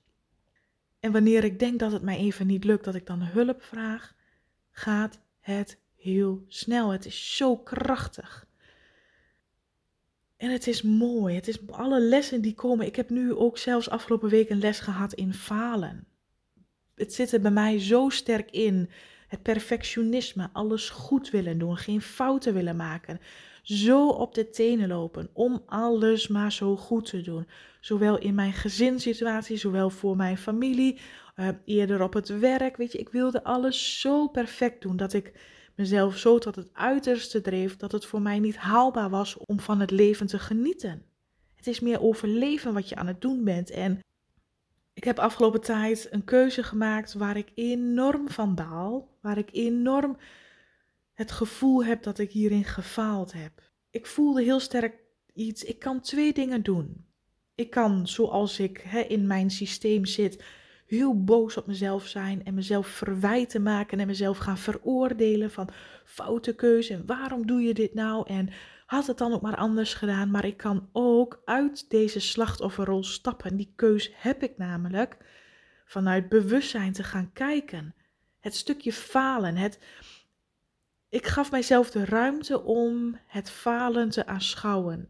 En 1.00 1.12
wanneer 1.12 1.44
ik 1.44 1.58
denk 1.58 1.78
dat 1.78 1.92
het 1.92 2.02
mij 2.02 2.16
even 2.16 2.46
niet 2.46 2.64
lukt, 2.64 2.84
dat 2.84 2.94
ik 2.94 3.06
dan 3.06 3.22
hulp 3.22 3.62
vraag, 3.62 4.14
gaat 4.70 5.20
het 5.40 5.78
heel 5.96 6.44
snel. 6.48 6.90
Het 6.90 7.06
is 7.06 7.36
zo 7.36 7.56
krachtig. 7.56 8.46
En 10.36 10.50
het 10.50 10.66
is 10.66 10.82
mooi. 10.82 11.34
Het 11.34 11.48
is 11.48 11.66
alle 11.70 12.00
lessen 12.00 12.40
die 12.40 12.54
komen. 12.54 12.86
Ik 12.86 12.96
heb 12.96 13.10
nu 13.10 13.34
ook 13.34 13.58
zelfs 13.58 13.90
afgelopen 13.90 14.28
week 14.28 14.50
een 14.50 14.58
les 14.58 14.80
gehad 14.80 15.12
in 15.12 15.34
falen. 15.34 16.06
Het 16.94 17.14
zit 17.14 17.32
er 17.32 17.40
bij 17.40 17.50
mij 17.50 17.80
zo 17.80 18.08
sterk 18.08 18.50
in. 18.50 18.90
Het 19.28 19.42
perfectionisme, 19.42 20.50
alles 20.52 20.90
goed 20.90 21.30
willen 21.30 21.58
doen, 21.58 21.76
geen 21.76 22.02
fouten 22.02 22.54
willen 22.54 22.76
maken 22.76 23.20
zo 23.62 24.08
op 24.08 24.34
de 24.34 24.50
tenen 24.50 24.88
lopen 24.88 25.28
om 25.32 25.62
alles 25.66 26.28
maar 26.28 26.52
zo 26.52 26.76
goed 26.76 27.06
te 27.06 27.20
doen. 27.20 27.46
Zowel 27.80 28.18
in 28.18 28.34
mijn 28.34 28.52
gezinssituatie, 28.52 29.56
zowel 29.56 29.90
voor 29.90 30.16
mijn 30.16 30.38
familie, 30.38 31.00
uh, 31.36 31.48
eerder 31.64 32.02
op 32.02 32.12
het 32.12 32.38
werk. 32.38 32.76
Weet 32.76 32.92
je, 32.92 32.98
ik 32.98 33.08
wilde 33.08 33.44
alles 33.44 34.00
zo 34.00 34.28
perfect 34.28 34.82
doen 34.82 34.96
dat 34.96 35.12
ik 35.12 35.32
mezelf 35.74 36.16
zo 36.16 36.38
tot 36.38 36.56
het 36.56 36.68
uiterste 36.72 37.40
dreef 37.40 37.76
dat 37.76 37.92
het 37.92 38.04
voor 38.04 38.22
mij 38.22 38.38
niet 38.38 38.56
haalbaar 38.56 39.10
was 39.10 39.36
om 39.36 39.60
van 39.60 39.80
het 39.80 39.90
leven 39.90 40.26
te 40.26 40.38
genieten. 40.38 41.02
Het 41.54 41.66
is 41.66 41.80
meer 41.80 42.00
overleven 42.00 42.74
wat 42.74 42.88
je 42.88 42.96
aan 42.96 43.06
het 43.06 43.20
doen 43.20 43.44
bent. 43.44 43.70
En 43.70 44.00
ik 44.94 45.04
heb 45.04 45.18
afgelopen 45.18 45.60
tijd 45.60 46.08
een 46.10 46.24
keuze 46.24 46.62
gemaakt 46.62 47.12
waar 47.12 47.36
ik 47.36 47.52
enorm 47.54 48.28
van 48.28 48.54
baal, 48.54 49.08
waar 49.20 49.38
ik 49.38 49.48
enorm 49.52 50.16
het 51.12 51.32
gevoel 51.32 51.84
heb 51.84 52.02
dat 52.02 52.18
ik 52.18 52.30
hierin 52.30 52.64
gefaald 52.64 53.32
heb. 53.32 53.70
Ik 53.90 54.06
voelde 54.06 54.42
heel 54.42 54.60
sterk 54.60 54.94
iets. 55.34 55.64
Ik 55.64 55.78
kan 55.78 56.00
twee 56.00 56.32
dingen 56.32 56.62
doen. 56.62 57.06
Ik 57.54 57.70
kan, 57.70 58.08
zoals 58.08 58.58
ik 58.58 58.80
hè, 58.86 59.00
in 59.00 59.26
mijn 59.26 59.50
systeem 59.50 60.04
zit, 60.04 60.44
heel 60.86 61.24
boos 61.24 61.56
op 61.56 61.66
mezelf 61.66 62.06
zijn 62.06 62.44
en 62.44 62.54
mezelf 62.54 62.86
verwijten 62.86 63.62
maken 63.62 64.00
en 64.00 64.06
mezelf 64.06 64.38
gaan 64.38 64.58
veroordelen 64.58 65.50
van 65.50 65.68
foute 66.04 66.54
keuze 66.54 66.94
en 66.94 67.06
waarom 67.06 67.46
doe 67.46 67.60
je 67.60 67.74
dit 67.74 67.94
nou 67.94 68.28
en 68.28 68.48
had 68.86 69.06
het 69.06 69.18
dan 69.18 69.32
ook 69.32 69.42
maar 69.42 69.56
anders 69.56 69.94
gedaan. 69.94 70.30
Maar 70.30 70.44
ik 70.44 70.56
kan 70.56 70.88
ook 70.92 71.42
uit 71.44 71.90
deze 71.90 72.20
slachtofferrol 72.20 73.04
stappen. 73.04 73.56
Die 73.56 73.72
keus 73.76 74.12
heb 74.14 74.42
ik 74.42 74.58
namelijk 74.58 75.16
vanuit 75.84 76.28
bewustzijn 76.28 76.92
te 76.92 77.04
gaan 77.04 77.32
kijken. 77.32 77.94
Het 78.40 78.54
stukje 78.54 78.92
falen, 78.92 79.56
het, 79.56 79.78
ik 81.12 81.26
gaf 81.26 81.50
mijzelf 81.50 81.90
de 81.90 82.04
ruimte 82.04 82.62
om 82.62 83.18
het 83.26 83.50
falen 83.50 84.10
te 84.10 84.26
aanschouwen. 84.26 85.08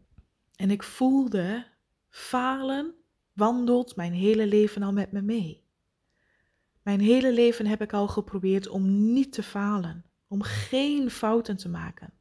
En 0.55 0.71
ik 0.71 0.83
voelde, 0.83 1.65
falen 2.09 2.93
wandelt 3.33 3.95
mijn 3.95 4.13
hele 4.13 4.47
leven 4.47 4.83
al 4.83 4.91
met 4.91 5.11
me 5.11 5.21
mee. 5.21 5.63
Mijn 6.81 6.99
hele 6.99 7.33
leven 7.33 7.65
heb 7.65 7.81
ik 7.81 7.93
al 7.93 8.07
geprobeerd 8.07 8.67
om 8.67 9.13
niet 9.13 9.33
te 9.33 9.43
falen, 9.43 10.05
om 10.27 10.41
geen 10.41 11.09
fouten 11.09 11.57
te 11.57 11.69
maken. 11.69 12.13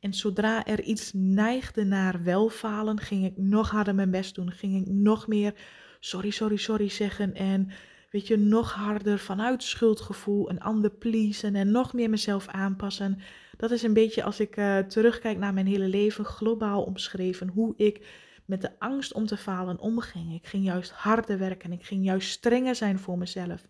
En 0.00 0.14
zodra 0.14 0.66
er 0.66 0.82
iets 0.82 1.12
neigde 1.14 1.84
naar 1.84 2.22
welfalen, 2.22 3.00
ging 3.00 3.24
ik 3.24 3.36
nog 3.36 3.70
harder 3.70 3.94
mijn 3.94 4.10
best 4.10 4.34
doen. 4.34 4.50
Ging 4.50 4.86
ik 4.86 4.92
nog 4.92 5.26
meer 5.26 5.54
sorry, 6.00 6.30
sorry, 6.30 6.56
sorry 6.56 6.88
zeggen 6.88 7.34
en 7.34 7.70
weet 8.10 8.26
je, 8.26 8.36
nog 8.36 8.72
harder 8.72 9.18
vanuit 9.18 9.62
schuldgevoel 9.62 10.50
een 10.50 10.60
ander 10.60 10.90
pleasen 10.90 11.54
en 11.54 11.70
nog 11.70 11.92
meer 11.92 12.10
mezelf 12.10 12.46
aanpassen. 12.46 13.20
Dat 13.56 13.70
is 13.70 13.82
een 13.82 13.92
beetje 13.92 14.22
als 14.22 14.40
ik 14.40 14.56
uh, 14.56 14.78
terugkijk 14.78 15.38
naar 15.38 15.54
mijn 15.54 15.66
hele 15.66 15.88
leven, 15.88 16.24
globaal 16.24 16.82
omschreven, 16.82 17.48
hoe 17.48 17.74
ik 17.76 18.06
met 18.44 18.60
de 18.60 18.78
angst 18.78 19.12
om 19.12 19.26
te 19.26 19.36
falen 19.36 19.78
omging. 19.78 20.34
Ik 20.34 20.46
ging 20.46 20.64
juist 20.64 20.90
harder 20.90 21.38
werken, 21.38 21.72
ik 21.72 21.84
ging 21.84 22.04
juist 22.04 22.30
strenger 22.30 22.74
zijn 22.74 22.98
voor 22.98 23.18
mezelf. 23.18 23.68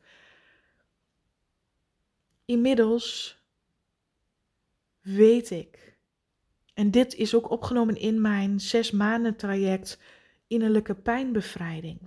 Inmiddels 2.44 3.38
weet 5.00 5.50
ik, 5.50 5.96
en 6.74 6.90
dit 6.90 7.14
is 7.14 7.34
ook 7.34 7.50
opgenomen 7.50 7.96
in 7.96 8.20
mijn 8.20 8.60
zes 8.60 8.90
maanden 8.90 9.36
traject 9.36 10.00
innerlijke 10.46 10.94
pijnbevrijding 10.94 11.98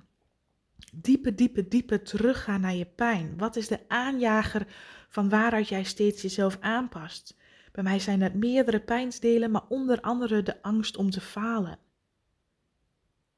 diepe, 0.93 1.35
diepe, 1.35 1.67
diepe 1.67 2.01
teruggaan 2.01 2.61
naar 2.61 2.75
je 2.75 2.85
pijn. 2.85 3.37
Wat 3.37 3.55
is 3.55 3.67
de 3.67 3.79
aanjager 3.87 4.67
van 5.09 5.29
waaruit 5.29 5.67
jij 5.67 5.83
steeds 5.83 6.21
jezelf 6.21 6.57
aanpast? 6.59 7.37
Bij 7.71 7.83
mij 7.83 7.99
zijn 7.99 8.19
dat 8.19 8.33
meerdere 8.33 8.79
pijnsdelen, 8.79 9.51
maar 9.51 9.65
onder 9.69 10.01
andere 10.01 10.43
de 10.43 10.61
angst 10.61 10.97
om 10.97 11.09
te 11.09 11.21
falen. 11.21 11.79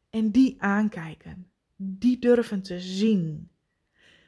En 0.10 0.32
die 0.32 0.56
aankijken, 0.62 1.48
die 1.76 2.20
durven 2.20 2.62
te 2.62 2.80
zien. 2.80 3.50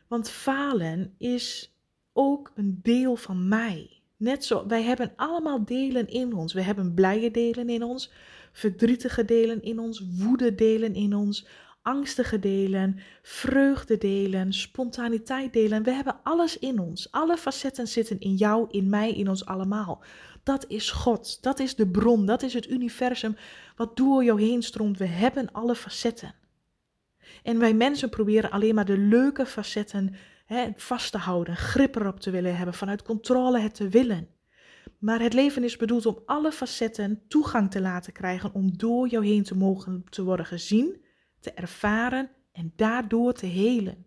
Want 0.07 0.29
falen 0.29 1.15
is 1.17 1.75
ook 2.13 2.51
een 2.55 2.79
deel 2.81 3.15
van 3.15 3.47
mij. 3.47 4.01
Net 4.17 4.45
zo, 4.45 4.67
wij 4.67 4.83
hebben 4.83 5.13
allemaal 5.15 5.65
delen 5.65 6.07
in 6.07 6.33
ons. 6.33 6.53
We 6.53 6.61
hebben 6.61 6.93
blije 6.93 7.31
delen 7.31 7.69
in 7.69 7.83
ons, 7.83 8.11
verdrietige 8.51 9.25
delen 9.25 9.61
in 9.61 9.79
ons, 9.79 10.03
woede 10.17 10.55
delen 10.55 10.93
in 10.93 11.15
ons, 11.15 11.47
angstige 11.85 12.39
delen, 12.39 12.99
vreugde 13.21 13.97
delen, 13.97 14.53
spontaniteit 14.53 15.53
delen. 15.53 15.83
We 15.83 15.91
hebben 15.91 16.19
alles 16.23 16.59
in 16.59 16.79
ons. 16.79 17.11
Alle 17.11 17.37
facetten 17.37 17.87
zitten 17.87 18.19
in 18.19 18.35
jou, 18.35 18.67
in 18.69 18.89
mij, 18.89 19.13
in 19.13 19.29
ons 19.29 19.45
allemaal. 19.45 20.03
Dat 20.43 20.65
is 20.67 20.91
God. 20.91 21.43
Dat 21.43 21.59
is 21.59 21.75
de 21.75 21.87
bron. 21.87 22.25
Dat 22.25 22.43
is 22.43 22.53
het 22.53 22.69
universum 22.69 23.35
wat 23.75 23.97
door 23.97 24.23
jou 24.23 24.41
heen 24.41 24.63
stroomt. 24.63 24.97
We 24.97 25.05
hebben 25.05 25.51
alle 25.51 25.75
facetten. 25.75 26.35
En 27.43 27.59
wij 27.59 27.73
mensen 27.73 28.09
proberen 28.09 28.51
alleen 28.51 28.75
maar 28.75 28.85
de 28.85 28.97
leuke 28.97 29.45
facetten 29.45 30.15
hè, 30.45 30.69
vast 30.75 31.11
te 31.11 31.17
houden, 31.17 31.55
grip 31.55 31.95
erop 31.95 32.19
te 32.19 32.31
willen 32.31 32.57
hebben, 32.57 32.73
vanuit 32.73 33.03
controle 33.03 33.59
het 33.59 33.75
te 33.75 33.89
willen. 33.89 34.27
Maar 34.99 35.19
het 35.19 35.33
leven 35.33 35.63
is 35.63 35.77
bedoeld 35.77 36.05
om 36.05 36.19
alle 36.25 36.51
facetten 36.51 37.21
toegang 37.27 37.71
te 37.71 37.81
laten 37.81 38.13
krijgen, 38.13 38.53
om 38.53 38.77
door 38.77 39.07
jou 39.07 39.25
heen 39.25 39.43
te 39.43 39.55
mogen 39.55 40.03
te 40.09 40.23
worden 40.23 40.45
gezien 40.45 41.03
te 41.45 41.51
ervaren 41.51 42.29
en 42.51 42.73
daardoor 42.75 43.33
te 43.33 43.45
helen. 43.45 44.05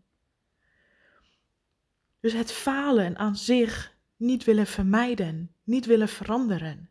Dus 2.20 2.32
het 2.32 2.52
falen 2.52 3.16
aan 3.16 3.36
zich 3.36 3.96
niet 4.16 4.44
willen 4.44 4.66
vermijden, 4.66 5.54
niet 5.64 5.86
willen 5.86 6.08
veranderen. 6.08 6.90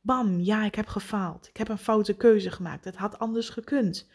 Bam, 0.00 0.40
ja, 0.40 0.64
ik 0.64 0.74
heb 0.74 0.86
gefaald. 0.86 1.48
Ik 1.48 1.56
heb 1.56 1.68
een 1.68 1.78
foute 1.78 2.14
keuze 2.16 2.50
gemaakt. 2.50 2.84
Het 2.84 2.96
had 2.96 3.18
anders 3.18 3.48
gekund. 3.48 4.08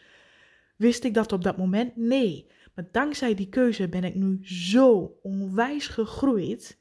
Wist 0.76 1.04
ik 1.04 1.14
dat 1.14 1.32
op 1.32 1.42
dat 1.44 1.56
moment? 1.56 1.96
Nee. 1.96 2.50
Maar 2.74 2.88
dankzij 2.90 3.34
die 3.34 3.48
keuze 3.48 3.88
ben 3.88 4.04
ik 4.04 4.14
nu 4.14 4.38
zo 4.42 5.18
onwijs 5.22 5.86
gegroeid. 5.86 6.78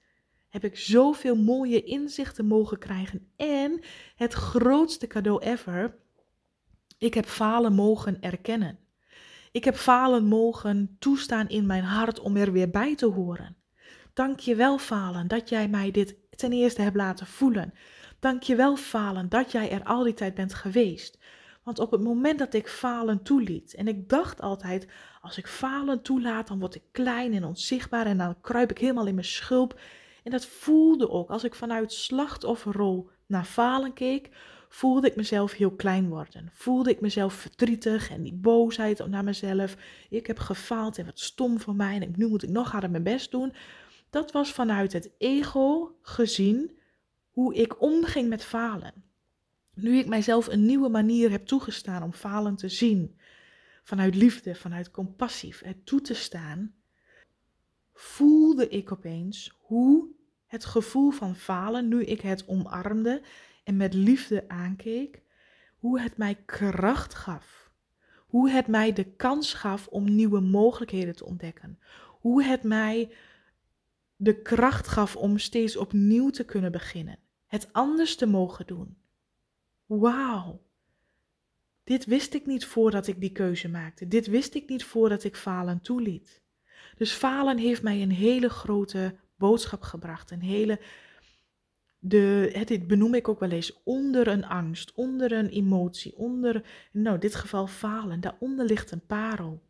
Heb 0.49 0.63
ik 0.63 0.77
zoveel 0.77 1.35
mooie 1.35 1.83
inzichten 1.83 2.45
mogen 2.45 2.79
krijgen. 2.79 3.31
En 3.35 3.81
het 4.15 4.33
grootste 4.33 5.07
cadeau 5.07 5.43
ever. 5.43 5.99
Ik 7.01 7.13
heb 7.13 7.25
falen 7.25 7.73
mogen 7.73 8.21
erkennen. 8.21 8.79
Ik 9.51 9.63
heb 9.63 9.75
falen 9.75 10.23
mogen 10.23 10.95
toestaan 10.99 11.49
in 11.49 11.65
mijn 11.65 11.83
hart 11.83 12.19
om 12.19 12.35
er 12.35 12.51
weer 12.51 12.69
bij 12.69 12.95
te 12.95 13.05
horen. 13.05 13.55
Dank 14.13 14.39
je 14.39 14.55
wel, 14.55 14.77
falen, 14.77 15.27
dat 15.27 15.49
jij 15.49 15.67
mij 15.67 15.91
dit 15.91 16.15
ten 16.35 16.51
eerste 16.51 16.81
hebt 16.81 16.95
laten 16.95 17.27
voelen. 17.27 17.73
Dank 18.19 18.43
je 18.43 18.55
wel, 18.55 18.75
falen, 18.75 19.29
dat 19.29 19.51
jij 19.51 19.71
er 19.71 19.83
al 19.83 20.03
die 20.03 20.13
tijd 20.13 20.33
bent 20.33 20.53
geweest. 20.53 21.19
Want 21.63 21.79
op 21.79 21.91
het 21.91 22.01
moment 22.01 22.39
dat 22.39 22.53
ik 22.53 22.67
falen 22.67 23.23
toeliet, 23.23 23.73
en 23.73 23.87
ik 23.87 24.09
dacht 24.09 24.41
altijd, 24.41 24.87
als 25.21 25.37
ik 25.37 25.47
falen 25.47 26.01
toelaat, 26.01 26.47
dan 26.47 26.59
word 26.59 26.75
ik 26.75 26.83
klein 26.91 27.33
en 27.33 27.43
onzichtbaar 27.43 28.05
en 28.05 28.17
dan 28.17 28.41
kruip 28.41 28.71
ik 28.71 28.77
helemaal 28.77 29.07
in 29.07 29.15
mijn 29.15 29.25
schulp 29.25 29.79
En 30.23 30.31
dat 30.31 30.45
voelde 30.45 31.09
ook. 31.09 31.29
Als 31.29 31.43
ik 31.43 31.55
vanuit 31.55 31.93
slachtofferrol 31.93 33.09
naar 33.25 33.45
falen 33.45 33.93
keek, 33.93 34.29
voelde 34.73 35.07
ik 35.07 35.15
mezelf 35.15 35.53
heel 35.53 35.71
klein 35.71 36.09
worden. 36.09 36.49
Voelde 36.53 36.89
ik 36.89 37.01
mezelf 37.01 37.33
verdrietig 37.33 38.09
en 38.09 38.21
die 38.21 38.33
boosheid 38.33 39.07
naar 39.07 39.23
mezelf. 39.23 39.77
Ik 40.09 40.27
heb 40.27 40.39
gefaald 40.39 40.97
en 40.97 41.05
wat 41.05 41.19
stom 41.19 41.59
van 41.59 41.75
mij 41.75 42.01
en 42.01 42.13
nu 42.15 42.27
moet 42.27 42.43
ik 42.43 42.49
nog 42.49 42.71
harder 42.71 42.89
mijn 42.89 43.03
best 43.03 43.31
doen. 43.31 43.53
Dat 44.09 44.31
was 44.31 44.51
vanuit 44.51 44.93
het 44.93 45.11
ego 45.17 45.95
gezien 46.01 46.71
hoe 47.29 47.55
ik 47.55 47.81
omging 47.81 48.29
met 48.29 48.43
falen. 48.43 48.93
Nu 49.73 49.97
ik 49.97 50.07
mijzelf 50.07 50.47
een 50.47 50.65
nieuwe 50.65 50.89
manier 50.89 51.31
heb 51.31 51.45
toegestaan 51.45 52.03
om 52.03 52.13
falen 52.13 52.55
te 52.55 52.69
zien, 52.69 53.17
vanuit 53.83 54.15
liefde, 54.15 54.55
vanuit 54.55 54.91
compassie, 54.91 55.55
het 55.63 55.85
toe 55.85 56.01
te 56.01 56.13
staan, 56.13 56.73
voelde 57.93 58.67
ik 58.67 58.91
opeens 58.91 59.57
hoe 59.59 60.07
het 60.45 60.65
gevoel 60.65 61.11
van 61.11 61.35
falen, 61.35 61.87
nu 61.87 62.03
ik 62.03 62.21
het 62.21 62.47
omarmde 62.47 63.21
en 63.63 63.77
met 63.77 63.93
liefde 63.93 64.49
aankeek, 64.49 65.21
hoe 65.75 66.01
het 66.01 66.17
mij 66.17 66.35
kracht 66.45 67.13
gaf. 67.13 67.71
Hoe 68.27 68.49
het 68.49 68.67
mij 68.67 68.93
de 68.93 69.03
kans 69.03 69.53
gaf 69.53 69.87
om 69.87 70.15
nieuwe 70.15 70.39
mogelijkheden 70.39 71.15
te 71.15 71.25
ontdekken. 71.25 71.79
Hoe 72.19 72.43
het 72.43 72.63
mij 72.63 73.13
de 74.15 74.41
kracht 74.41 74.87
gaf 74.87 75.15
om 75.15 75.37
steeds 75.37 75.77
opnieuw 75.77 76.29
te 76.29 76.45
kunnen 76.45 76.71
beginnen. 76.71 77.19
Het 77.47 77.73
anders 77.73 78.15
te 78.15 78.25
mogen 78.25 78.67
doen. 78.67 78.97
Wauw. 79.85 80.61
Dit 81.83 82.05
wist 82.05 82.33
ik 82.33 82.45
niet 82.45 82.65
voordat 82.65 83.07
ik 83.07 83.19
die 83.19 83.31
keuze 83.31 83.69
maakte. 83.69 84.07
Dit 84.07 84.27
wist 84.27 84.55
ik 84.55 84.69
niet 84.69 84.83
voordat 84.83 85.23
ik 85.23 85.35
falen 85.35 85.81
toeliet. 85.81 86.41
Dus 86.97 87.11
falen 87.11 87.57
heeft 87.57 87.81
mij 87.81 88.01
een 88.01 88.11
hele 88.11 88.49
grote 88.49 89.15
boodschap 89.35 89.81
gebracht. 89.81 90.31
Een 90.31 90.41
hele, 90.41 90.79
de, 92.03 92.61
dit 92.65 92.87
benoem 92.87 93.13
ik 93.13 93.27
ook 93.27 93.39
wel 93.39 93.49
eens, 93.49 93.81
onder 93.83 94.27
een 94.27 94.45
angst, 94.45 94.93
onder 94.93 95.31
een 95.31 95.49
emotie, 95.49 96.17
onder, 96.17 96.63
nou, 96.91 97.13
in 97.13 97.19
dit 97.19 97.35
geval 97.35 97.67
falen. 97.67 98.21
Daaronder 98.21 98.65
ligt 98.65 98.91
een 98.91 99.05
parel, 99.05 99.61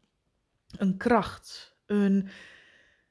een 0.78 0.98
kracht, 0.98 1.76
een 1.86 2.28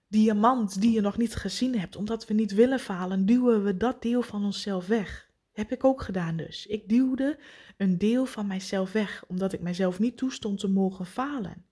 diamant 0.08 0.80
die 0.80 0.92
je 0.92 1.00
nog 1.00 1.16
niet 1.16 1.34
gezien 1.34 1.78
hebt. 1.78 1.96
Omdat 1.96 2.26
we 2.26 2.34
niet 2.34 2.54
willen 2.54 2.80
falen, 2.80 3.26
duwen 3.26 3.64
we 3.64 3.76
dat 3.76 4.02
deel 4.02 4.22
van 4.22 4.44
onszelf 4.44 4.86
weg. 4.86 5.30
Heb 5.52 5.72
ik 5.72 5.84
ook 5.84 6.02
gedaan 6.02 6.36
dus. 6.36 6.66
Ik 6.66 6.88
duwde 6.88 7.38
een 7.76 7.98
deel 7.98 8.26
van 8.26 8.46
mijzelf 8.46 8.92
weg, 8.92 9.24
omdat 9.28 9.52
ik 9.52 9.60
mijzelf 9.60 9.98
niet 9.98 10.16
toestond 10.16 10.58
te 10.58 10.68
mogen 10.68 11.06
falen. 11.06 11.64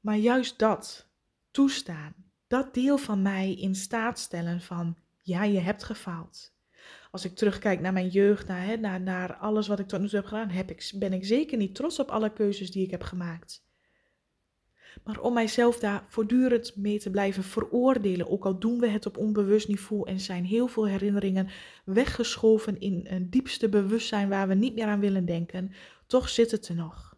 Maar 0.00 0.16
juist 0.16 0.58
dat, 0.58 1.08
toestaan, 1.50 2.14
dat 2.46 2.74
deel 2.74 2.98
van 2.98 3.22
mij 3.22 3.54
in 3.54 3.74
staat 3.74 4.18
stellen 4.18 4.60
van, 4.60 4.96
ja, 5.28 5.44
je 5.44 5.58
hebt 5.58 5.84
gefaald. 5.84 6.56
Als 7.10 7.24
ik 7.24 7.34
terugkijk 7.34 7.80
naar 7.80 7.92
mijn 7.92 8.08
jeugd, 8.08 8.46
naar, 8.46 8.64
hè, 8.64 8.76
naar, 8.76 9.00
naar 9.00 9.36
alles 9.36 9.68
wat 9.68 9.78
ik 9.78 9.88
tot 9.88 10.00
nu 10.00 10.08
toe 10.08 10.18
heb 10.18 10.28
gedaan, 10.28 10.48
heb 10.48 10.70
ik, 10.70 10.92
ben 10.94 11.12
ik 11.12 11.24
zeker 11.24 11.58
niet 11.58 11.74
trots 11.74 11.98
op 11.98 12.10
alle 12.10 12.32
keuzes 12.32 12.70
die 12.70 12.84
ik 12.84 12.90
heb 12.90 13.02
gemaakt. 13.02 13.66
Maar 15.04 15.20
om 15.20 15.32
mijzelf 15.32 15.78
daar 15.78 16.04
voortdurend 16.08 16.76
mee 16.76 16.98
te 16.98 17.10
blijven 17.10 17.42
veroordelen, 17.42 18.30
ook 18.30 18.44
al 18.44 18.58
doen 18.58 18.80
we 18.80 18.88
het 18.88 19.06
op 19.06 19.16
onbewust 19.16 19.68
niveau 19.68 20.08
en 20.08 20.20
zijn 20.20 20.44
heel 20.44 20.66
veel 20.66 20.86
herinneringen 20.86 21.48
weggeschoven 21.84 22.80
in 22.80 23.06
een 23.08 23.30
diepste 23.30 23.68
bewustzijn 23.68 24.28
waar 24.28 24.48
we 24.48 24.54
niet 24.54 24.74
meer 24.74 24.86
aan 24.86 25.00
willen 25.00 25.24
denken, 25.24 25.72
toch 26.06 26.28
zit 26.28 26.50
het 26.50 26.68
er 26.68 26.74
nog. 26.74 27.16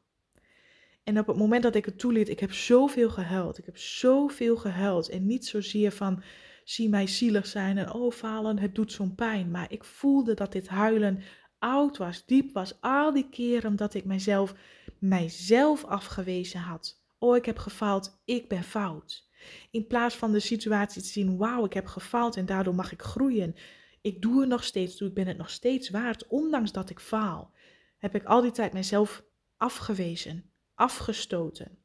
En 1.05 1.19
op 1.19 1.26
het 1.26 1.37
moment 1.37 1.62
dat 1.62 1.75
ik 1.75 1.85
het 1.85 1.99
toeliet, 1.99 2.29
ik 2.29 2.40
heb 2.40 2.52
zoveel 2.52 3.11
gehuild. 3.11 3.59
Ik 3.59 3.64
heb 3.64 3.76
zoveel 3.76 4.57
gehuild. 4.57 5.09
En 5.09 5.26
niet 5.26 5.47
zozeer 5.47 5.93
van 5.93 6.23
zie 6.64 6.88
mij 6.88 7.07
zielig 7.07 7.47
zijn 7.47 7.79
en 7.79 7.93
oh 7.93 8.12
falen, 8.12 8.59
het 8.59 8.75
doet 8.75 8.93
zo'n 8.93 9.14
pijn. 9.14 9.50
Maar 9.50 9.73
ik 9.73 9.85
voelde 9.85 10.35
dat 10.35 10.52
dit 10.52 10.69
huilen 10.69 11.23
oud 11.59 11.97
was, 11.97 12.26
diep 12.26 12.52
was. 12.52 12.81
Al 12.81 13.12
die 13.12 13.29
keren 13.29 13.76
dat 13.76 13.95
ik 13.95 14.05
mijzelf, 14.05 14.55
mijzelf 14.99 15.85
afgewezen 15.85 16.61
had. 16.61 17.02
Oh, 17.19 17.37
ik 17.37 17.45
heb 17.45 17.59
gefaald, 17.59 18.21
ik 18.25 18.49
ben 18.49 18.62
fout. 18.62 19.29
In 19.70 19.87
plaats 19.87 20.16
van 20.16 20.33
de 20.33 20.40
situatie 20.40 21.03
te 21.03 21.09
zien, 21.09 21.37
wauw, 21.37 21.64
ik 21.64 21.73
heb 21.73 21.87
gefaald 21.87 22.37
en 22.37 22.46
daardoor 22.46 22.75
mag 22.75 22.92
ik 22.92 23.03
groeien. 23.03 23.55
Ik 24.01 24.23
doe 24.23 24.42
er 24.42 24.49
nog 24.49 24.64
steeds 24.64 25.01
ik 25.01 25.14
ben 25.14 25.27
het 25.27 25.37
nog 25.37 25.51
steeds 25.51 25.90
waard, 25.90 26.27
ondanks 26.27 26.73
dat 26.73 26.90
ik 26.90 27.01
faal. 27.01 27.53
Heb 27.99 28.14
ik 28.14 28.25
al 28.25 28.40
die 28.40 28.51
tijd 28.51 28.73
mijzelf 28.73 29.25
afgewezen, 29.57 30.51
afgestoten, 30.75 31.79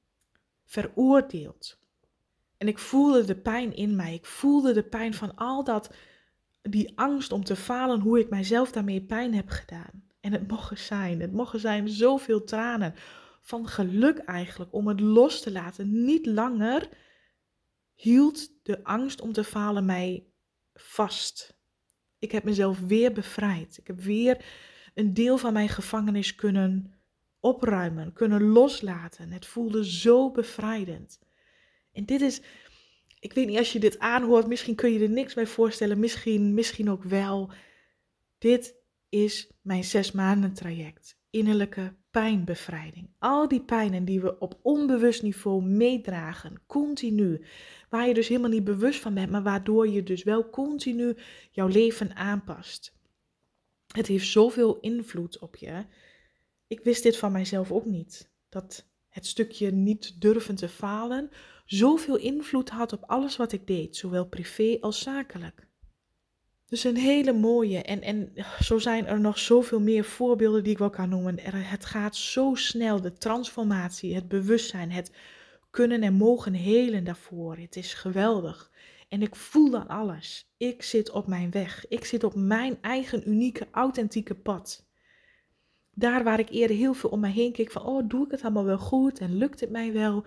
veroordeeld. 0.66 1.80
En 2.66 2.72
ik 2.72 2.80
voelde 2.80 3.26
de 3.26 3.36
pijn 3.36 3.76
in 3.76 3.96
mij. 3.96 4.14
Ik 4.14 4.26
voelde 4.26 4.74
de 4.74 4.84
pijn 4.84 5.14
van 5.14 5.36
al 5.36 5.64
dat, 5.64 5.94
die 6.62 6.98
angst 6.98 7.32
om 7.32 7.44
te 7.44 7.56
falen, 7.56 8.00
hoe 8.00 8.20
ik 8.20 8.30
mijzelf 8.30 8.72
daarmee 8.72 9.02
pijn 9.02 9.34
heb 9.34 9.50
gedaan. 9.50 10.04
En 10.20 10.32
het 10.32 10.48
mocht 10.48 10.80
zijn, 10.80 11.22
het 11.22 11.32
mocht 11.32 11.60
zijn 11.60 11.90
zoveel 11.90 12.44
tranen 12.44 12.94
van 13.42 13.68
geluk 13.68 14.18
eigenlijk 14.18 14.74
om 14.74 14.88
het 14.88 15.00
los 15.00 15.42
te 15.42 15.52
laten. 15.52 16.06
Niet 16.06 16.26
langer 16.26 16.90
hield 17.94 18.50
de 18.64 18.84
angst 18.84 19.22
om 19.22 19.34
te 19.34 19.44
falen 19.44 19.86
mij 19.86 20.26
vast. 20.74 21.58
Ik 22.20 22.32
heb 22.32 22.44
mezelf 22.44 22.80
weer 22.80 23.12
bevrijd. 23.12 23.78
Ik 23.78 23.88
heb 23.88 24.00
weer 24.00 24.46
een 24.94 25.14
deel 25.14 25.38
van 25.38 25.54
mijn 25.54 25.70
gevangenis 25.70 26.36
kunnen 26.36 26.94
opruimen, 27.40 28.14
kunnen 28.14 28.44
loslaten. 28.44 29.32
Het 29.32 29.46
voelde 29.46 29.86
zo 29.86 30.32
bevrijdend. 30.32 31.20
En 31.96 32.06
dit 32.06 32.22
is, 32.22 32.42
ik 33.20 33.34
weet 33.34 33.48
niet 33.48 33.58
als 33.58 33.74
je 33.74 33.80
dit 33.80 34.00
aanhoort, 34.00 34.48
misschien 34.48 34.76
kun 34.76 34.92
je 34.92 35.00
er 35.00 35.10
niks 35.10 35.34
bij 35.34 35.48
voorstellen, 35.48 36.00
misschien, 36.00 36.54
misschien 36.54 36.90
ook 36.90 37.04
wel. 37.04 37.52
Dit 38.38 38.76
is 39.10 39.52
mijn 39.62 39.84
zes 39.84 40.12
maanden 40.12 40.54
traject 40.54 41.18
innerlijke 41.36 41.96
pijnbevrijding. 42.12 43.10
Al 43.20 43.48
die 43.48 43.64
pijnen 43.64 44.06
die 44.06 44.22
we 44.22 44.40
op 44.40 44.60
onbewust 44.62 45.22
niveau 45.22 45.64
meedragen, 45.64 46.62
continu, 46.68 47.46
waar 47.90 48.08
je 48.08 48.14
dus 48.14 48.28
helemaal 48.28 48.50
niet 48.50 48.64
bewust 48.64 49.00
van 49.00 49.14
bent, 49.14 49.32
maar 49.32 49.44
waardoor 49.44 49.88
je 49.88 50.04
dus 50.04 50.24
wel 50.24 50.50
continu 50.50 51.18
jouw 51.52 51.68
leven 51.68 52.16
aanpast. 52.16 52.94
Het 53.88 54.08
heeft 54.08 54.28
zoveel 54.28 54.80
invloed 54.80 55.40
op 55.40 55.56
je. 55.56 55.86
Ik 56.68 56.80
wist 56.84 57.04
dit 57.04 57.18
van 57.18 57.32
mijzelf 57.32 57.72
ook 57.72 57.86
niet. 57.86 58.32
Dat 58.50 58.90
het 59.10 59.26
stukje 59.26 59.72
niet 59.72 60.22
durven 60.22 60.56
te 60.56 60.70
falen 60.70 61.30
zoveel 61.66 62.18
invloed 62.18 62.70
had 62.70 62.94
op 62.94 63.04
alles 63.06 63.38
wat 63.38 63.52
ik 63.52 63.68
deed, 63.68 63.96
zowel 63.96 64.26
privé 64.26 64.78
als 64.82 65.00
zakelijk. 65.00 65.68
Dus 66.66 66.84
een 66.84 66.98
hele 66.98 67.34
mooie. 67.34 67.82
En, 67.82 68.02
en 68.02 68.34
zo 68.60 68.78
zijn 68.78 69.06
er 69.06 69.20
nog 69.20 69.40
zoveel 69.40 69.80
meer 69.80 70.04
voorbeelden 70.04 70.64
die 70.64 70.72
ik 70.72 70.78
wel 70.78 70.90
kan 70.90 71.10
noemen. 71.10 71.44
Er, 71.44 71.70
het 71.70 71.86
gaat 71.86 72.16
zo 72.16 72.56
snel, 72.56 73.02
de 73.02 73.14
transformatie, 73.14 74.16
het 74.16 74.28
bewustzijn, 74.28 74.92
het 74.92 75.12
kunnen 75.72 76.04
en 76.04 76.14
mogen 76.14 76.54
helen 76.54 77.04
daarvoor. 77.04 77.58
Het 77.58 77.76
is 77.76 77.94
geweldig. 77.94 78.72
En 79.10 79.22
ik 79.22 79.36
voel 79.36 79.70
dan 79.70 79.88
alles. 79.88 80.54
Ik 80.58 80.84
zit 80.84 81.12
op 81.12 81.28
mijn 81.28 81.52
weg. 81.52 81.88
Ik 81.88 82.06
zit 82.06 82.24
op 82.24 82.36
mijn 82.36 82.78
eigen 82.82 83.30
unieke, 83.30 83.68
authentieke 83.72 84.36
pad. 84.36 84.86
Daar 85.94 86.24
waar 86.24 86.40
ik 86.40 86.50
eerder 86.50 86.78
heel 86.78 86.94
veel 86.94 87.10
om 87.10 87.20
mij 87.20 87.32
heen 87.32 87.52
keek 87.52 87.72
van, 87.72 87.84
oh, 87.86 88.10
doe 88.10 88.26
ik 88.26 88.32
het 88.32 88.42
allemaal 88.42 88.66
wel 88.66 88.78
goed 88.78 89.20
en 89.20 89.38
lukt 89.38 89.60
het 89.60 89.70
mij 89.70 89.94
wel? 89.94 90.26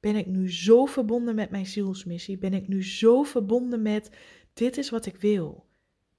Ben 0.00 0.16
ik 0.16 0.26
nu 0.26 0.52
zo 0.52 0.84
verbonden 0.84 1.34
met 1.34 1.50
mijn 1.50 1.66
zielsmissie? 1.66 2.38
Ben 2.38 2.54
ik 2.54 2.68
nu 2.68 2.84
zo 2.84 3.22
verbonden 3.22 3.82
met, 3.82 4.10
dit 4.52 4.76
is 4.76 4.90
wat 4.90 5.06
ik 5.06 5.16
wil? 5.16 5.66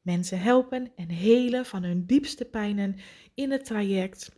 mensen 0.07 0.39
helpen 0.39 0.91
en 0.95 1.09
helen 1.09 1.65
van 1.65 1.83
hun 1.83 2.05
diepste 2.05 2.45
pijnen 2.45 2.95
in 3.33 3.51
het 3.51 3.65
traject. 3.65 4.31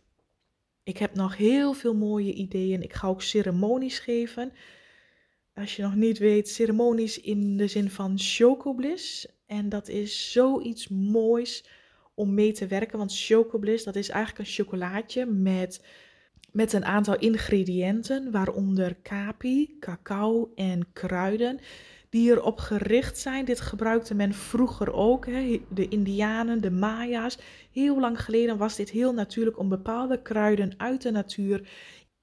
Ik 0.82 0.96
heb 0.98 1.14
nog 1.14 1.36
heel 1.36 1.72
veel 1.72 1.94
mooie 1.94 2.32
ideeën. 2.32 2.82
Ik 2.82 2.92
ga 2.92 3.08
ook 3.08 3.22
ceremonies 3.22 3.98
geven. 3.98 4.52
Als 5.54 5.76
je 5.76 5.82
nog 5.82 5.94
niet 5.94 6.18
weet, 6.18 6.48
ceremonies 6.48 7.20
in 7.20 7.56
de 7.56 7.66
zin 7.66 7.90
van 7.90 8.18
chocobliss. 8.18 9.26
En 9.46 9.68
dat 9.68 9.88
is 9.88 10.32
zoiets 10.32 10.88
moois 10.88 11.64
om 12.14 12.34
mee 12.34 12.52
te 12.52 12.66
werken. 12.66 12.98
Want 12.98 13.18
chocobliss, 13.18 13.84
dat 13.84 13.96
is 13.96 14.08
eigenlijk 14.08 14.48
een 14.48 14.54
chocolaatje 14.54 15.26
met, 15.26 15.84
met 16.52 16.72
een 16.72 16.84
aantal 16.84 17.18
ingrediënten. 17.18 18.30
Waaronder 18.30 18.94
kapi, 18.94 19.76
cacao 19.80 20.52
en 20.54 20.92
kruiden 20.92 21.60
die 22.10 22.30
erop 22.30 22.58
gericht 22.58 23.18
zijn. 23.18 23.44
Dit 23.44 23.60
gebruikte 23.60 24.14
men 24.14 24.34
vroeger 24.34 24.92
ook, 24.92 25.26
hè, 25.26 25.60
de 25.68 25.88
Indianen, 25.88 26.60
de 26.60 26.70
Maya's. 26.70 27.38
Heel 27.72 28.00
lang 28.00 28.22
geleden 28.22 28.56
was 28.56 28.76
dit 28.76 28.90
heel 28.90 29.14
natuurlijk 29.14 29.58
om 29.58 29.68
bepaalde 29.68 30.22
kruiden 30.22 30.74
uit 30.76 31.02
de 31.02 31.10
natuur 31.10 31.68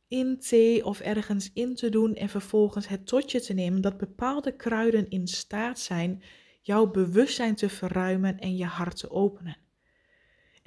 in 0.07 0.39
thee 0.39 0.85
of 0.85 0.99
ergens 0.99 1.51
in 1.53 1.75
te 1.75 1.89
doen 1.89 2.15
en 2.15 2.29
vervolgens 2.29 2.87
het 2.87 3.07
tot 3.07 3.31
je 3.31 3.41
te 3.41 3.53
nemen 3.53 3.81
dat 3.81 3.97
bepaalde 3.97 4.55
kruiden 4.55 5.09
in 5.09 5.27
staat 5.27 5.79
zijn 5.79 6.23
jouw 6.61 6.91
bewustzijn 6.91 7.55
te 7.55 7.69
verruimen 7.69 8.39
en 8.39 8.55
je 8.55 8.65
hart 8.65 8.97
te 8.97 9.11
openen. 9.11 9.57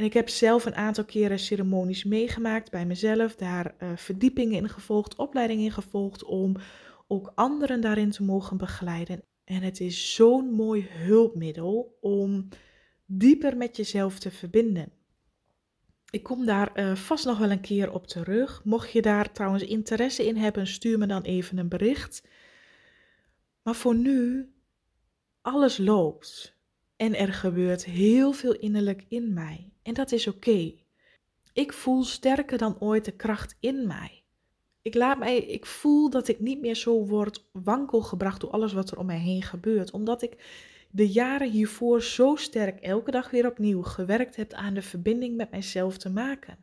En 0.01 0.07
ik 0.07 0.13
heb 0.13 0.29
zelf 0.29 0.65
een 0.65 0.75
aantal 0.75 1.05
keren 1.05 1.39
ceremonies 1.39 2.05
meegemaakt 2.05 2.71
bij 2.71 2.87
mezelf, 2.87 3.35
daar 3.35 3.75
uh, 3.79 3.97
verdiepingen 3.97 4.57
in 4.57 4.69
gevolgd, 4.69 5.17
opleidingen 5.17 5.65
in 5.65 5.73
gevolgd 5.73 6.25
om 6.25 6.57
ook 7.09 7.33
anderen 7.35 7.81
daarin 7.81 8.11
te 8.11 8.23
mogen 8.23 8.57
begeleiden. 8.57 9.23
En 9.45 9.63
het 9.63 9.81
is 9.81 10.15
zo'n 10.15 10.51
mooi 10.51 10.89
hulpmiddel 10.89 11.99
om 12.01 12.49
dieper 13.07 13.57
met 13.57 13.77
jezelf 13.77 14.19
te 14.19 14.31
verbinden. 14.31 14.93
Ik 16.11 16.23
kom 16.23 16.47
daar 16.47 16.71
uh, 16.75 16.95
vast 16.95 17.25
nog 17.25 17.39
wel 17.39 17.51
een 17.51 17.61
keer 17.61 17.93
op 17.93 18.07
terug. 18.07 18.65
Mocht 18.65 18.93
je 18.93 19.03
daar 19.03 19.33
trouwens 19.33 19.63
interesse 19.63 20.27
in 20.27 20.37
hebben, 20.37 20.67
stuur 20.67 20.99
me 20.99 21.07
dan 21.07 21.23
even 21.23 21.59
een 21.59 21.69
bericht. 21.69 22.29
Maar 23.63 23.75
voor 23.75 23.95
nu, 23.95 24.49
alles 25.41 25.79
loopt. 25.79 26.59
En 26.97 27.15
er 27.15 27.33
gebeurt 27.33 27.85
heel 27.85 28.33
veel 28.33 28.55
innerlijk 28.55 29.05
in 29.09 29.35
mij. 29.35 29.70
En 29.83 29.95
dat 29.95 30.13
is 30.13 30.27
oké. 30.27 30.73
Ik 31.53 31.73
voel 31.73 32.05
sterker 32.05 32.59
dan 32.59 32.81
ooit 32.81 33.05
de 33.05 33.17
kracht 33.17 33.57
in 33.61 33.87
mij. 33.87 34.23
Ik, 34.83 34.95
laat 34.95 35.19
mij, 35.19 35.39
ik 35.39 35.67
voel 35.67 36.11
dat 36.11 36.29
ik 36.29 36.41
niet 36.41 36.61
meer 36.61 36.75
zo 36.75 37.07
word 37.07 37.49
wankelgebracht 37.53 38.41
door 38.41 38.51
alles 38.51 38.73
wat 38.73 38.91
er 38.91 38.99
om 38.99 39.07
mij 39.07 39.19
heen 39.19 39.43
gebeurt. 39.43 39.91
Omdat 39.91 40.23
ik 40.23 40.37
de 40.91 41.09
jaren 41.09 41.51
hiervoor 41.51 42.03
zo 42.03 42.37
sterk 42.37 42.81
elke 42.81 43.11
dag 43.11 43.31
weer 43.31 43.47
opnieuw 43.47 43.83
gewerkt 43.83 44.37
heb 44.37 44.53
aan 44.53 44.75
de 44.75 44.83
verbinding 44.83 45.37
met 45.37 45.51
mijzelf 45.51 45.97
te 45.97 46.11
maken. 46.11 46.59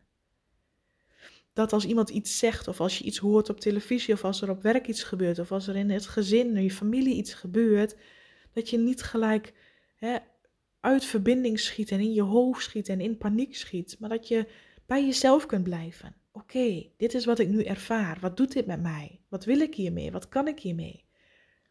Dat 1.53 1.73
als 1.73 1.85
iemand 1.85 2.09
iets 2.09 2.37
zegt, 2.37 2.67
of 2.67 2.79
als 2.79 2.97
je 2.97 3.03
iets 3.03 3.17
hoort 3.17 3.49
op 3.49 3.59
televisie, 3.59 4.13
of 4.13 4.23
als 4.23 4.41
er 4.41 4.49
op 4.49 4.61
werk 4.61 4.87
iets 4.87 5.03
gebeurt, 5.03 5.39
of 5.39 5.51
als 5.51 5.67
er 5.67 5.75
in 5.75 5.89
het 5.89 6.07
gezin, 6.07 6.55
in 6.55 6.63
je 6.63 6.71
familie 6.71 7.15
iets 7.15 7.33
gebeurt, 7.33 7.95
dat 8.53 8.69
je 8.69 8.77
niet 8.77 9.03
gelijk 9.03 9.53
hè, 9.95 10.17
uit 10.87 11.05
verbinding 11.05 11.59
schiet 11.59 11.91
en 11.91 11.99
in 11.99 12.13
je 12.13 12.21
hoofd 12.21 12.63
schiet 12.63 12.89
en 12.89 13.01
in 13.01 13.17
paniek 13.17 13.55
schiet, 13.55 13.99
maar 13.99 14.09
dat 14.09 14.27
je 14.27 14.47
bij 14.85 15.05
jezelf 15.05 15.45
kunt 15.45 15.63
blijven. 15.63 16.15
Oké, 16.31 16.89
dit 16.97 17.13
is 17.13 17.25
wat 17.25 17.39
ik 17.39 17.47
nu 17.47 17.63
ervaar. 17.63 18.17
Wat 18.21 18.37
doet 18.37 18.53
dit 18.53 18.65
met 18.65 18.81
mij? 18.81 19.19
Wat 19.27 19.45
wil 19.45 19.59
ik 19.59 19.75
hiermee? 19.75 20.11
Wat 20.11 20.29
kan 20.29 20.47
ik 20.47 20.59
hiermee? 20.59 21.05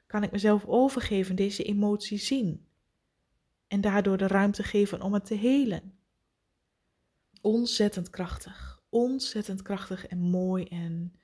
Kan 0.07 0.23
ik 0.23 0.33
mezelf 0.33 0.65
overgeven, 0.67 1.37
deze 1.37 1.63
emotie 1.63 2.19
zien? 2.19 2.67
En 3.69 3.81
daardoor 3.81 4.17
de 4.17 4.27
ruimte 4.27 4.63
geven 4.63 5.03
om 5.03 5.15
het 5.15 5.25
te 5.25 5.35
helen. 5.35 5.99
Ontzettend 7.41 8.11
krachtig. 8.11 8.83
Ontzettend 8.89 9.63
krachtig 9.63 10.07
en 10.07 10.19
mooi 10.19 10.65
en 10.65 11.17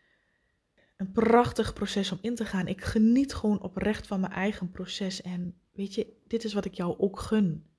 een 0.96 1.12
prachtig 1.12 1.72
proces 1.72 2.12
om 2.12 2.18
in 2.20 2.34
te 2.34 2.44
gaan. 2.44 2.66
Ik 2.66 2.80
geniet 2.80 3.34
gewoon 3.34 3.62
oprecht 3.62 4.06
van 4.06 4.20
mijn 4.20 4.32
eigen 4.32 4.70
proces. 4.70 5.22
En 5.22 5.54
weet 5.72 5.94
je, 5.94 6.12
dit 6.26 6.44
is 6.44 6.52
wat 6.52 6.64
ik 6.64 6.74
jou 6.74 6.98
ook 6.98 7.20
gun. 7.20 7.70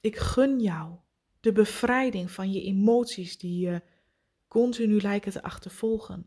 Ik 0.00 0.16
gun 0.16 0.60
jou 0.60 0.96
de 1.40 1.52
bevrijding 1.52 2.30
van 2.30 2.52
je 2.52 2.62
emoties 2.62 3.38
die 3.38 3.60
je 3.66 3.82
continu 4.48 5.00
lijken 5.00 5.32
te 5.32 5.42
achtervolgen. 5.42 6.26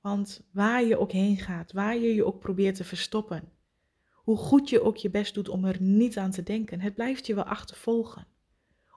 Want 0.00 0.46
waar 0.52 0.84
je 0.84 0.98
ook 0.98 1.12
heen 1.12 1.36
gaat, 1.36 1.72
waar 1.72 1.96
je 1.96 2.14
je 2.14 2.24
ook 2.24 2.40
probeert 2.40 2.76
te 2.76 2.84
verstoppen, 2.84 3.52
hoe 4.12 4.36
goed 4.36 4.68
je 4.68 4.82
ook 4.82 4.96
je 4.96 5.10
best 5.10 5.34
doet 5.34 5.48
om 5.48 5.64
er 5.64 5.82
niet 5.82 6.16
aan 6.18 6.30
te 6.30 6.42
denken, 6.42 6.80
het 6.80 6.94
blijft 6.94 7.26
je 7.26 7.34
wel 7.34 7.44
achtervolgen. 7.44 8.26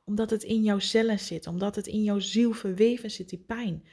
Omdat 0.06 0.30
het 0.30 0.44
in 0.44 0.64
jouw 0.64 0.80
cellen 0.80 1.20
zit, 1.20 1.48
omdat 1.48 1.76
het 1.76 1.88
in 1.88 2.04
jouw 2.04 2.20
ziel 2.20 2.52
verweven 2.52 3.12
zit, 3.12 3.30
die 3.30 3.40
pijn. 3.40 3.86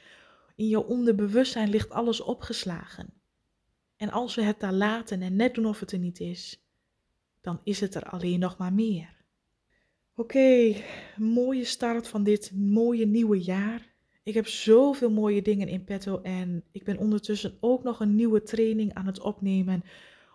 In 0.55 0.67
jouw 0.67 0.81
onderbewustzijn 0.81 1.69
ligt 1.69 1.89
alles 1.89 2.21
opgeslagen. 2.21 3.13
En 3.95 4.09
als 4.09 4.35
we 4.35 4.41
het 4.41 4.59
daar 4.59 4.73
laten 4.73 5.21
en 5.21 5.35
net 5.35 5.55
doen 5.55 5.65
of 5.65 5.79
het 5.79 5.91
er 5.91 5.99
niet 5.99 6.19
is, 6.19 6.63
dan 7.41 7.59
is 7.63 7.79
het 7.79 7.95
er 7.95 8.03
alleen 8.03 8.39
nog 8.39 8.57
maar 8.57 8.73
meer. 8.73 9.16
Oké, 10.19 10.75
mooie 11.17 11.63
start 11.63 12.07
van 12.07 12.23
dit 12.23 12.51
mooie 12.55 13.05
nieuwe 13.05 13.41
jaar. 13.41 13.93
Ik 14.23 14.33
heb 14.33 14.47
zoveel 14.47 15.11
mooie 15.11 15.41
dingen 15.41 15.67
in 15.67 15.83
petto 15.83 16.21
en 16.21 16.63
ik 16.71 16.83
ben 16.83 16.97
ondertussen 16.97 17.57
ook 17.59 17.83
nog 17.83 17.99
een 17.99 18.15
nieuwe 18.15 18.43
training 18.43 18.93
aan 18.93 19.05
het 19.05 19.19
opnemen 19.19 19.83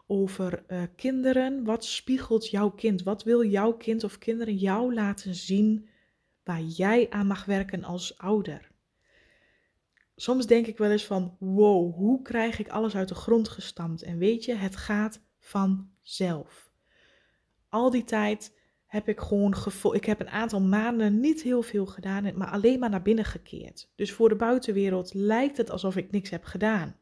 over 0.06 0.64
uh, 0.68 0.82
kinderen. 0.96 1.64
Wat 1.64 1.84
spiegelt 1.84 2.50
jouw 2.50 2.70
kind? 2.70 3.02
Wat 3.02 3.22
wil 3.22 3.44
jouw 3.44 3.72
kind 3.72 4.04
of 4.04 4.18
kinderen 4.18 4.56
jou 4.56 4.94
laten 4.94 5.34
zien 5.34 5.88
waar 6.44 6.62
jij 6.62 7.10
aan 7.10 7.26
mag 7.26 7.44
werken 7.44 7.84
als 7.84 8.18
ouder? 8.18 8.70
Soms 10.16 10.46
denk 10.46 10.66
ik 10.66 10.78
wel 10.78 10.90
eens 10.90 11.06
van, 11.06 11.36
wow, 11.38 11.94
hoe 11.94 12.22
krijg 12.22 12.58
ik 12.58 12.68
alles 12.68 12.94
uit 12.94 13.08
de 13.08 13.14
grond 13.14 13.48
gestampt? 13.48 14.02
En 14.02 14.18
weet 14.18 14.44
je, 14.44 14.54
het 14.54 14.76
gaat 14.76 15.20
vanzelf. 15.38 16.72
Al 17.68 17.90
die 17.90 18.04
tijd 18.04 18.60
heb 18.92 19.08
ik 19.08 19.20
gewoon 19.20 19.56
gevoel. 19.56 19.94
Ik 19.94 20.04
heb 20.04 20.20
een 20.20 20.30
aantal 20.30 20.60
maanden 20.60 21.20
niet 21.20 21.42
heel 21.42 21.62
veel 21.62 21.86
gedaan, 21.86 22.36
maar 22.36 22.50
alleen 22.50 22.78
maar 22.78 22.90
naar 22.90 23.02
binnen 23.02 23.24
gekeerd. 23.24 23.92
Dus 23.94 24.12
voor 24.12 24.28
de 24.28 24.36
buitenwereld 24.36 25.14
lijkt 25.14 25.56
het 25.56 25.70
alsof 25.70 25.96
ik 25.96 26.10
niks 26.10 26.30
heb 26.30 26.44
gedaan. 26.44 26.96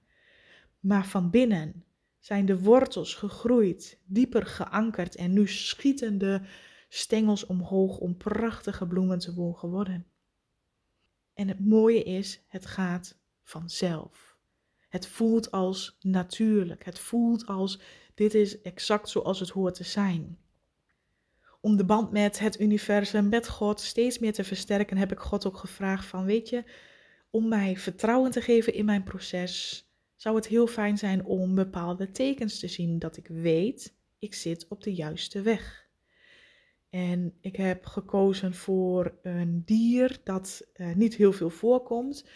Maar 0.80 1.06
van 1.06 1.30
binnen 1.30 1.84
zijn 2.18 2.46
de 2.46 2.60
wortels 2.60 3.14
gegroeid, 3.14 4.00
dieper 4.04 4.46
geankerd 4.46 5.16
en 5.16 5.32
nu 5.32 5.48
schieten 5.48 6.18
de 6.18 6.40
stengels 6.88 7.46
omhoog 7.46 7.98
om 7.98 8.16
prachtige 8.16 8.86
bloemen 8.86 9.18
te 9.18 9.34
worden. 9.60 10.06
En 11.34 11.48
het 11.48 11.66
mooie 11.66 12.02
is, 12.02 12.44
het 12.48 12.66
gaat 12.66 13.18
vanzelf. 13.42 14.36
Het 14.88 15.06
voelt 15.06 15.50
als 15.50 15.96
natuurlijk. 16.00 16.84
Het 16.84 16.98
voelt 16.98 17.46
als 17.46 17.80
dit 18.14 18.34
is 18.34 18.60
exact 18.60 19.08
zoals 19.08 19.40
het 19.40 19.50
hoort 19.50 19.74
te 19.74 19.84
zijn 19.84 20.38
om 21.60 21.76
de 21.76 21.84
band 21.84 22.10
met 22.10 22.38
het 22.38 22.60
universum, 22.60 23.28
met 23.28 23.48
God 23.48 23.80
steeds 23.80 24.18
meer 24.18 24.32
te 24.32 24.44
versterken, 24.44 24.96
heb 24.96 25.12
ik 25.12 25.18
God 25.18 25.46
ook 25.46 25.56
gevraagd 25.56 26.06
van, 26.06 26.24
weet 26.24 26.48
je, 26.48 26.64
om 27.30 27.48
mij 27.48 27.76
vertrouwen 27.76 28.30
te 28.30 28.40
geven 28.40 28.74
in 28.74 28.84
mijn 28.84 29.02
proces, 29.02 29.84
zou 30.16 30.36
het 30.36 30.46
heel 30.46 30.66
fijn 30.66 30.98
zijn 30.98 31.24
om 31.24 31.54
bepaalde 31.54 32.10
tekens 32.10 32.58
te 32.58 32.68
zien 32.68 32.98
dat 32.98 33.16
ik 33.16 33.26
weet, 33.26 33.94
ik 34.18 34.34
zit 34.34 34.68
op 34.68 34.82
de 34.82 34.94
juiste 34.94 35.42
weg. 35.42 35.88
En 36.90 37.34
ik 37.40 37.56
heb 37.56 37.86
gekozen 37.86 38.54
voor 38.54 39.18
een 39.22 39.62
dier 39.64 40.18
dat 40.24 40.66
uh, 40.76 40.94
niet 40.94 41.14
heel 41.14 41.32
veel 41.32 41.50
voorkomt, 41.50 42.28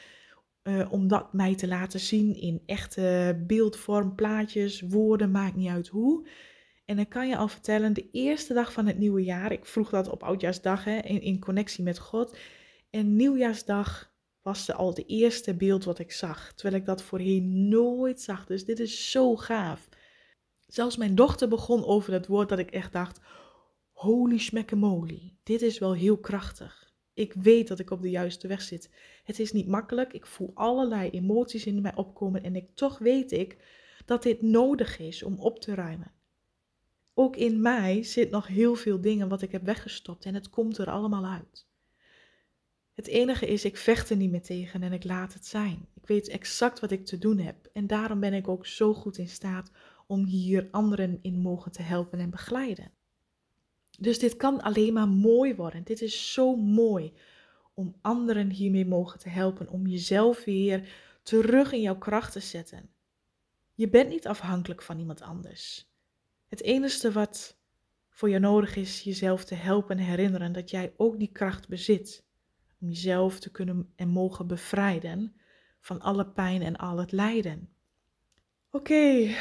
uh, 0.63 0.93
om 0.93 1.09
dat 1.09 1.33
mij 1.33 1.55
te 1.55 1.69
laten 1.69 2.01
zien 2.01 2.35
in 2.35 2.63
echte 2.67 3.43
beeldvorm, 3.47 4.15
plaatjes, 4.15 4.81
woorden, 4.81 5.31
maakt 5.31 5.57
niet 5.57 5.69
uit 5.69 5.89
hoe. 5.89 6.29
En 6.85 6.97
dan 6.97 7.09
kan 7.09 7.29
je 7.29 7.37
al 7.37 7.49
vertellen, 7.49 7.93
de 7.93 8.11
eerste 8.11 8.55
dag 8.55 8.73
van 8.73 8.87
het 8.87 8.99
nieuwe 8.99 9.25
jaar, 9.25 9.53
ik 9.53 9.67
vroeg 9.67 9.91
dat 9.91 10.09
op 10.09 10.23
Oudjaarsdag 10.23 10.85
hè, 10.85 10.99
in, 10.99 11.21
in 11.21 11.41
connectie 11.41 11.85
met 11.85 11.99
God. 11.99 12.37
En 12.91 13.17
Nieuwjaarsdag 13.17 14.13
was 14.43 14.73
al 14.73 14.95
de 14.95 15.05
eerste 15.05 15.55
beeld 15.55 15.85
wat 15.85 15.99
ik 15.99 16.13
zag, 16.13 16.53
terwijl 16.53 16.81
ik 16.81 16.87
dat 16.87 17.03
voorheen 17.03 17.69
nooit 17.69 18.21
zag. 18.21 18.47
Dus 18.47 18.65
dit 18.65 18.79
is 18.79 19.11
zo 19.11 19.37
gaaf. 19.37 19.89
Zelfs 20.67 20.97
mijn 20.97 21.15
dochter 21.15 21.49
begon 21.49 21.85
over 21.85 22.11
dat 22.11 22.27
woord 22.27 22.49
dat 22.49 22.59
ik 22.59 22.71
echt 22.71 22.93
dacht, 22.93 23.21
holy 23.93 24.39
schmeckemoly, 24.39 25.37
dit 25.43 25.63
is 25.63 25.79
wel 25.79 25.95
heel 25.95 26.19
krachtig. 26.19 26.93
Ik 27.15 27.33
weet 27.33 27.69
dat 27.69 27.79
ik 27.79 27.91
op 27.91 28.03
de 28.03 28.11
juiste 28.11 28.49
weg 28.49 28.63
zit. 28.63 28.91
Het 29.25 29.39
is 29.39 29.53
niet 29.53 29.67
makkelijk, 29.69 30.13
ik 30.13 30.27
voel 30.27 30.51
allerlei 30.55 31.11
emoties 31.11 31.67
in 31.67 31.83
mij 31.83 31.95
opkomen 31.95 32.43
en 32.43 32.57
ik, 32.57 32.75
toch 32.75 32.99
weet 32.99 33.33
ik 33.33 33.57
dat 34.05 34.23
dit 34.23 34.43
nodig 34.43 34.99
is 34.99 35.23
om 35.23 35.39
op 35.39 35.61
te 35.61 35.75
ruimen 35.75 36.13
ook 37.15 37.37
in 37.37 37.61
mij 37.61 38.03
zit 38.03 38.31
nog 38.31 38.47
heel 38.47 38.75
veel 38.75 39.01
dingen 39.01 39.29
wat 39.29 39.43
ik 39.43 39.53
heb 39.53 39.65
weggestopt 39.65 40.25
en 40.25 40.35
het 40.35 40.51
komt 40.51 40.79
er 40.79 40.91
allemaal 40.91 41.27
uit. 41.27 41.67
Het 42.95 43.07
enige 43.07 43.47
is, 43.47 43.65
ik 43.65 43.77
vecht 43.77 44.11
er 44.11 44.17
niet 44.17 44.31
meer 44.31 44.43
tegen 44.43 44.83
en 44.83 44.93
ik 44.93 45.05
laat 45.05 45.35
het 45.35 45.47
zijn. 45.47 45.89
Ik 45.95 46.07
weet 46.07 46.29
exact 46.29 46.81
wat 46.81 46.91
ik 46.91 47.07
te 47.07 47.19
doen 47.19 47.39
heb 47.39 47.69
en 47.73 47.87
daarom 47.87 48.21
ben 48.21 48.35
ik 48.35 48.49
ook 48.49 48.67
zo 48.67 48.95
goed 48.95 49.19
in 49.19 49.29
staat 49.29 49.71
om 50.07 50.25
hier 50.25 50.69
anderen 50.71 51.19
in 51.23 51.39
mogen 51.41 51.73
te 51.73 51.83
helpen 51.83 52.19
en 52.19 52.31
begeleiden. 52.31 52.91
Dus 53.99 54.19
dit 54.19 54.37
kan 54.37 54.61
alleen 54.61 54.93
maar 54.93 55.09
mooi 55.09 55.55
worden. 55.55 55.85
Dit 55.85 56.03
is 56.03 56.33
zo 56.33 56.57
mooi 56.57 57.13
om 57.75 57.95
anderen 58.01 58.51
hiermee 58.51 58.87
mogen 58.87 59.19
te 59.19 59.29
helpen, 59.29 59.69
om 59.69 59.87
jezelf 59.87 60.45
weer 60.45 60.89
terug 61.23 61.73
in 61.73 61.81
jouw 61.81 61.99
kracht 61.99 62.33
te 62.33 62.41
zetten. 62.41 62.91
Je 63.75 63.89
bent 63.89 64.09
niet 64.09 64.27
afhankelijk 64.27 64.83
van 64.83 64.99
iemand 64.99 65.23
anders. 65.23 65.93
Het 66.55 66.63
enige 66.63 67.13
wat 67.13 67.57
voor 68.11 68.29
je 68.29 68.39
nodig 68.39 68.77
is, 68.77 69.01
jezelf 69.01 69.45
te 69.45 69.55
helpen 69.55 69.99
herinneren 69.99 70.53
dat 70.53 70.71
jij 70.71 70.93
ook 70.97 71.19
die 71.19 71.31
kracht 71.33 71.69
bezit. 71.69 72.25
Om 72.81 72.89
jezelf 72.89 73.41
te 73.41 73.51
kunnen 73.51 73.93
en 73.97 74.09
mogen 74.09 74.47
bevrijden 74.47 75.35
van 75.81 76.01
alle 76.01 76.27
pijn 76.27 76.63
en 76.63 76.77
al 76.77 76.99
het 76.99 77.13
lijden. 77.13 77.69
Oké, 78.71 79.35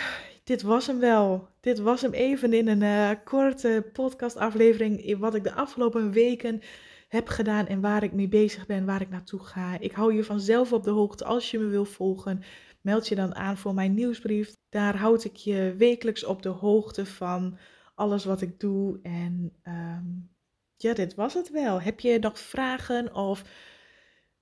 dit 0.44 0.62
was 0.62 0.88
hem 0.88 1.00
wel. 1.00 1.48
Dit 1.60 1.80
was 1.80 2.02
hem 2.02 2.14
even 2.14 2.54
in 2.54 2.68
een 2.68 2.82
uh, 2.82 3.12
korte 3.24 3.90
podcastaflevering. 3.94 5.18
Wat 5.18 5.36
ik 5.36 5.44
de 5.44 5.54
afgelopen 5.54 6.12
weken 6.12 6.62
heb 7.08 7.28
gedaan 7.28 7.68
en 7.68 7.82
waar 7.82 8.04
ik 8.04 8.14
mee 8.14 8.28
bezig 8.28 8.66
ben, 8.66 8.86
waar 8.86 9.02
ik 9.02 9.10
naartoe 9.10 9.40
ga. 9.40 9.80
Ik 9.80 9.92
hou 9.92 10.14
je 10.14 10.24
vanzelf 10.24 10.74
op 10.74 10.84
de 10.84 10.92
hoogte 10.92 11.26
als 11.26 11.52
je 11.52 11.60
me 11.60 11.66
wil 11.66 11.86
volgen. 11.86 12.44
Meld 12.82 13.08
je 13.08 13.16
dan 13.16 13.36
aan 13.36 13.58
voor 13.58 13.74
mijn 13.74 13.94
nieuwsbrief. 13.94 14.62
Daar 14.74 14.98
houd 14.98 15.24
ik 15.24 15.36
je 15.36 15.74
wekelijks 15.78 16.24
op 16.24 16.42
de 16.42 16.50
hoogte 16.50 17.06
van 17.06 17.58
alles 17.96 18.26
wat 18.26 18.42
ik 18.42 18.60
doe. 18.60 19.00
En 19.04 19.54
um, 19.68 20.30
ja, 20.78 20.94
dit 20.94 21.16
was 21.16 21.34
het 21.34 21.50
wel. 21.50 21.82
Heb 21.82 22.00
je 22.00 22.20
nog 22.20 22.40
vragen 22.40 23.16
of 23.16 23.44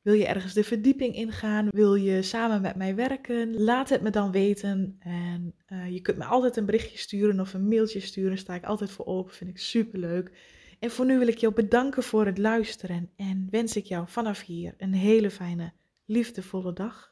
Wil 0.01 0.13
je 0.13 0.25
ergens 0.25 0.53
de 0.53 0.63
verdieping 0.63 1.15
ingaan? 1.15 1.69
Wil 1.71 1.95
je 1.95 2.21
samen 2.21 2.61
met 2.61 2.75
mij 2.75 2.95
werken? 2.95 3.63
Laat 3.63 3.89
het 3.89 4.01
me 4.01 4.09
dan 4.09 4.31
weten. 4.31 4.95
En 4.99 5.53
eh, 5.65 5.93
je 5.93 6.01
kunt 6.01 6.17
me 6.17 6.23
altijd 6.23 6.57
een 6.57 6.65
berichtje 6.65 6.97
sturen 6.97 7.39
of 7.39 7.53
een 7.53 7.67
mailtje 7.67 7.99
sturen. 7.99 8.37
sta 8.37 8.55
ik 8.55 8.63
altijd 8.63 8.91
voor 8.91 9.05
open. 9.05 9.33
Vind 9.33 9.49
ik 9.49 9.57
super 9.57 9.99
leuk. 9.99 10.31
En 10.79 10.91
voor 10.91 11.05
nu 11.05 11.17
wil 11.17 11.27
ik 11.27 11.37
jou 11.37 11.53
bedanken 11.53 12.03
voor 12.03 12.25
het 12.25 12.37
luisteren. 12.37 13.11
En 13.15 13.47
wens 13.49 13.75
ik 13.75 13.85
jou 13.85 14.05
vanaf 14.07 14.41
hier 14.41 14.73
een 14.77 14.93
hele 14.93 15.31
fijne, 15.31 15.73
liefdevolle 16.05 16.73
dag. 16.73 17.09